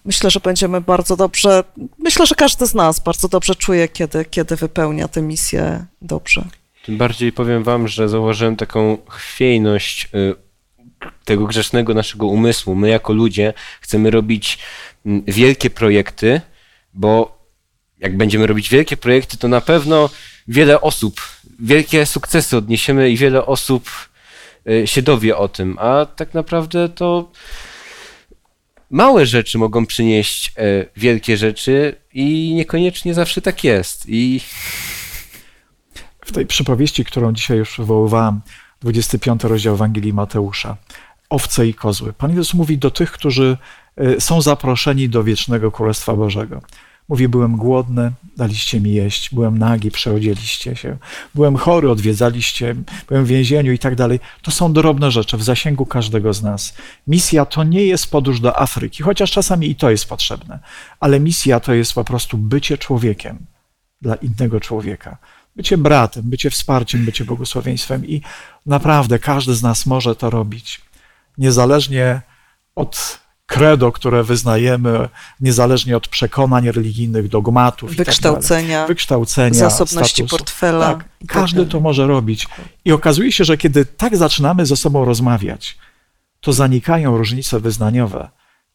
[0.04, 1.64] myślę, że będziemy bardzo dobrze,
[1.98, 6.44] myślę, że każdy z nas bardzo dobrze czuje, kiedy, kiedy wypełnia tę misję dobrze.
[6.84, 10.34] Tym bardziej powiem wam, że zauważyłem taką chwiejność y,
[11.24, 12.74] tego grzesznego naszego umysłu.
[12.74, 14.58] My jako ludzie chcemy robić
[15.06, 16.40] mm, wielkie projekty,
[16.94, 17.38] bo
[17.98, 20.10] jak będziemy robić wielkie projekty, to na pewno
[20.48, 21.20] wiele osób,
[21.60, 23.90] wielkie sukcesy odniesiemy i wiele osób
[24.68, 27.30] y, się dowie o tym, a tak naprawdę to
[28.94, 30.62] małe rzeczy mogą przynieść e,
[30.96, 34.04] wielkie rzeczy i niekoniecznie zawsze tak jest.
[34.08, 34.40] I
[36.24, 38.40] w tej przypowieści, którą dzisiaj już wywoływałem,
[38.80, 40.76] 25 rozdział Ewangelii Mateusza,
[41.30, 42.12] owce i kozły.
[42.12, 43.56] Pan Jezus mówi do tych, którzy
[43.96, 46.62] e, są zaproszeni do wiecznego Królestwa Bożego.
[47.08, 50.96] Mówi, byłem głodny, daliście mi jeść, byłem nagi, przeodzieliście się,
[51.34, 52.74] byłem chory, odwiedzaliście,
[53.08, 54.20] byłem w więzieniu i tak dalej.
[54.42, 56.74] To są drobne rzeczy w zasięgu każdego z nas.
[57.06, 60.58] Misja to nie jest podróż do Afryki, chociaż czasami i to jest potrzebne,
[61.00, 63.38] ale misja to jest po prostu bycie człowiekiem
[64.02, 65.18] dla innego człowieka.
[65.56, 68.22] Bycie bratem, bycie wsparciem, bycie błogosławieństwem i
[68.66, 70.80] naprawdę każdy z nas może to robić.
[71.38, 72.22] Niezależnie
[72.74, 75.08] od credo, które wyznajemy,
[75.40, 77.96] niezależnie od przekonań religijnych, dogmatów.
[77.96, 80.36] Tak wykształcenia, tak wykształcenia zasobności statusu.
[80.36, 80.94] portfela.
[80.94, 82.48] Tak, każdy to może robić.
[82.84, 85.78] I okazuje się, że kiedy tak zaczynamy ze sobą rozmawiać,
[86.40, 88.28] to zanikają różnice wyznaniowe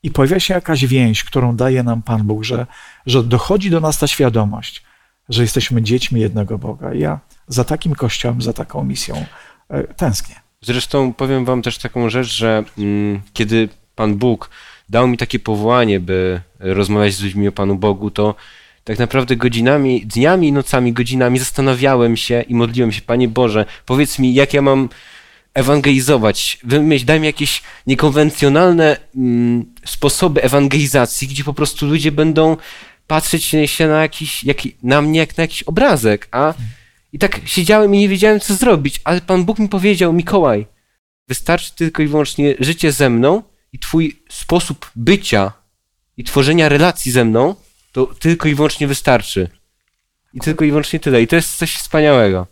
[0.03, 2.67] i pojawia się jakaś więź, którą daje nam Pan Bóg, że,
[3.05, 4.83] że dochodzi do nas ta świadomość,
[5.29, 6.93] że jesteśmy dziećmi jednego Boga.
[6.93, 9.25] I ja za takim kościołem, za taką misją
[9.69, 10.35] e, tęsknię.
[10.61, 13.69] Zresztą powiem Wam też taką rzecz, że mm, kiedy
[13.99, 14.49] Pan Bóg
[14.89, 18.35] dał mi takie powołanie, by rozmawiać z ludźmi o Panu Bogu, to
[18.83, 24.19] tak naprawdę godzinami, dniami i nocami, godzinami zastanawiałem się i modliłem się, Panie Boże, powiedz
[24.19, 24.89] mi, jak ja mam
[25.53, 32.57] ewangelizować, wymyśl, daj mi jakieś niekonwencjonalne mm, sposoby ewangelizacji, gdzie po prostu ludzie będą
[33.07, 36.53] patrzeć się na jakiś, jaki, na mnie jak na jakiś obrazek, a
[37.13, 40.65] i tak siedziałem i nie wiedziałem, co zrobić, ale Pan Bóg mi powiedział, Mikołaj,
[41.27, 45.51] wystarczy tylko i wyłącznie życie ze mną i twój sposób bycia
[46.17, 47.55] i tworzenia relacji ze mną,
[47.91, 49.49] to tylko i wyłącznie wystarczy.
[50.33, 51.21] I tylko i wyłącznie tyle.
[51.21, 52.47] I to jest coś wspaniałego.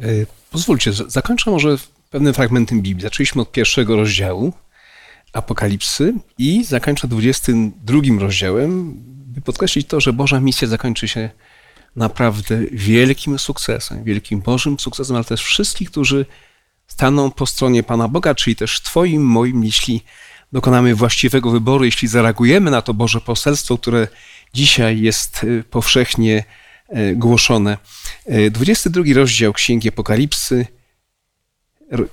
[0.00, 0.06] E,
[0.50, 1.76] Pozwólcie, zakończę może
[2.10, 3.02] pewnym fragmentem Biblii.
[3.02, 4.52] Zaczęliśmy od pierwszego rozdziału
[5.32, 11.30] Apokalipsy i zakończę 22 rozdziałem, by podkreślić to, że Boża misja zakończy się
[11.96, 16.26] naprawdę wielkim sukcesem, wielkim Bożym sukcesem, ale też wszystkich, którzy
[17.00, 20.04] staną po stronie Pana Boga, czyli też Twoim, moim, jeśli
[20.52, 24.08] dokonamy właściwego wyboru, jeśli zareagujemy na to Boże poselstwo, które
[24.54, 26.44] dzisiaj jest y, powszechnie
[26.96, 27.78] y, głoszone.
[28.30, 30.66] Y, 22 rozdział Księgi Apokalipsy,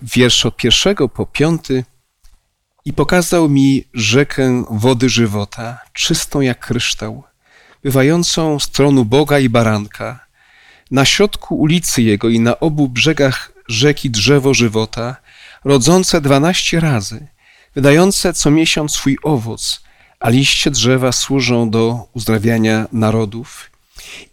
[0.01, 1.83] wiersz od pierwszego po piąty.
[2.85, 7.23] I pokazał mi rzekę wody żywota, czystą jak kryształ,
[7.83, 10.27] bywającą z tronu Boga i baranka.
[10.91, 15.15] Na środku ulicy jego i na obu brzegach rzeki drzewo żywota,
[15.63, 17.28] rodzące dwanaście razy,
[17.76, 19.82] wydające co miesiąc swój owoc,
[20.20, 23.72] a liście drzewa służą do uzdrawiania narodów.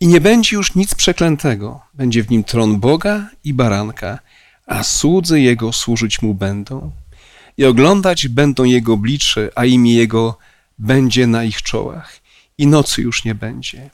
[0.00, 4.18] I nie będzie już nic przeklętego, będzie w nim tron Boga i baranka,
[4.66, 6.90] a słudzy jego służyć mu będą.
[7.56, 10.38] I oglądać będą jego oblicze, a imię jego
[10.78, 12.20] będzie na ich czołach.
[12.58, 13.90] I nocy już nie będzie.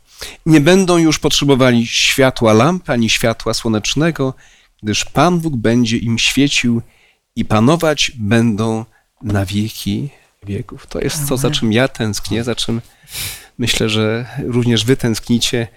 [0.47, 4.35] Nie będą już potrzebowali światła lampy ani światła słonecznego,
[4.83, 6.83] gdyż Pan Bóg będzie im świecił
[7.37, 8.85] i panować będą
[9.23, 10.09] na wieki
[10.43, 10.87] wieków.
[10.87, 12.81] To jest to, za czym ja tęsknię, za czym
[13.59, 15.69] myślę, że również wy tęsknicie.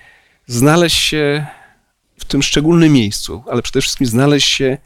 [0.47, 1.45] Znaleźć się
[2.17, 4.77] w tym szczególnym miejscu, ale przede wszystkim znaleźć się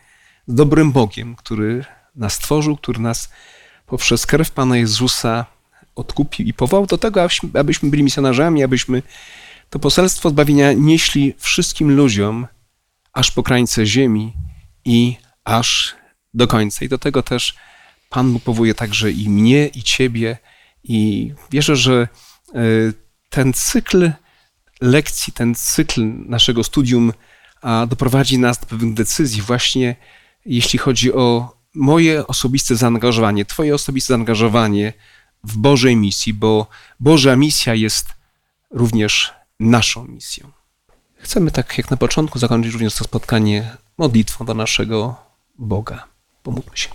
[0.47, 3.29] z dobrym Bogiem, który nas stworzył, który nas
[3.85, 5.45] poprzez krew Pana Jezusa
[5.95, 9.03] odkupił i powołał do tego, abyśmy, abyśmy byli misjonarzami, abyśmy
[9.69, 12.47] to poselstwo zbawienia nieśli wszystkim ludziom,
[13.13, 14.33] aż po krańce ziemi
[14.85, 15.95] i aż
[16.33, 16.85] do końca.
[16.85, 17.55] I do tego też
[18.09, 20.37] Pan Bóg powołuje także i mnie, i ciebie.
[20.83, 22.07] I wierzę, że
[22.55, 22.59] e,
[23.29, 24.11] ten cykl
[24.81, 27.13] lekcji, ten cykl naszego studium
[27.87, 29.95] doprowadzi nas do pewnych decyzji, właśnie
[30.45, 34.93] jeśli chodzi o moje osobiste zaangażowanie, Twoje osobiste zaangażowanie
[35.43, 36.67] w Bożej misji, bo
[36.99, 38.07] Boża misja jest
[38.71, 40.51] również naszą misją.
[41.19, 45.15] Chcemy tak jak na początku zakończyć również to spotkanie modlitwą do naszego
[45.57, 46.07] Boga.
[46.43, 46.89] Pomódlmy się.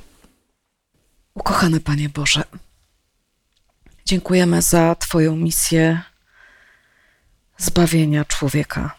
[1.34, 2.44] Ukochany Panie Boże,
[4.04, 6.02] dziękujemy za Twoją misję
[7.58, 8.96] zbawienia człowieka.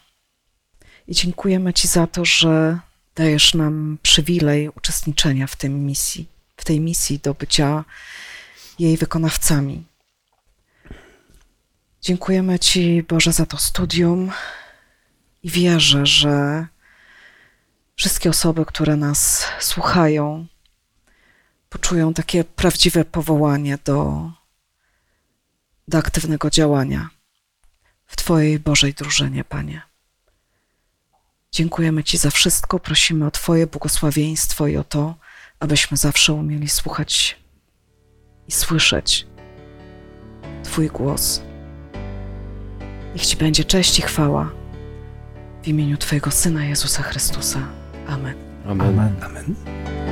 [1.07, 2.79] I dziękujemy Ci za to, że
[3.15, 7.83] dajesz nam przywilej uczestniczenia w tej misji, w tej misji do bycia
[8.79, 9.83] jej wykonawcami.
[12.01, 14.31] Dziękujemy Ci, Boże, za to studium
[15.43, 16.67] i wierzę, że
[17.95, 20.45] wszystkie osoby, które nas słuchają,
[21.69, 24.31] poczują takie prawdziwe powołanie do,
[25.87, 27.09] do aktywnego działania
[28.05, 29.81] w Twojej Bożej drużynie, Panie.
[31.51, 35.15] Dziękujemy Ci za wszystko, prosimy o Twoje błogosławieństwo i o to,
[35.59, 37.39] abyśmy zawsze umieli słuchać
[38.47, 39.27] i słyszeć
[40.63, 41.41] Twój głos.
[43.13, 44.62] Niech Ci będzie cześć i chwała
[45.63, 47.59] w imieniu Twojego Syna Jezusa Chrystusa.
[48.07, 48.35] Amen.
[48.65, 48.87] Amen.
[48.87, 49.15] Amen.
[49.23, 50.02] Amen.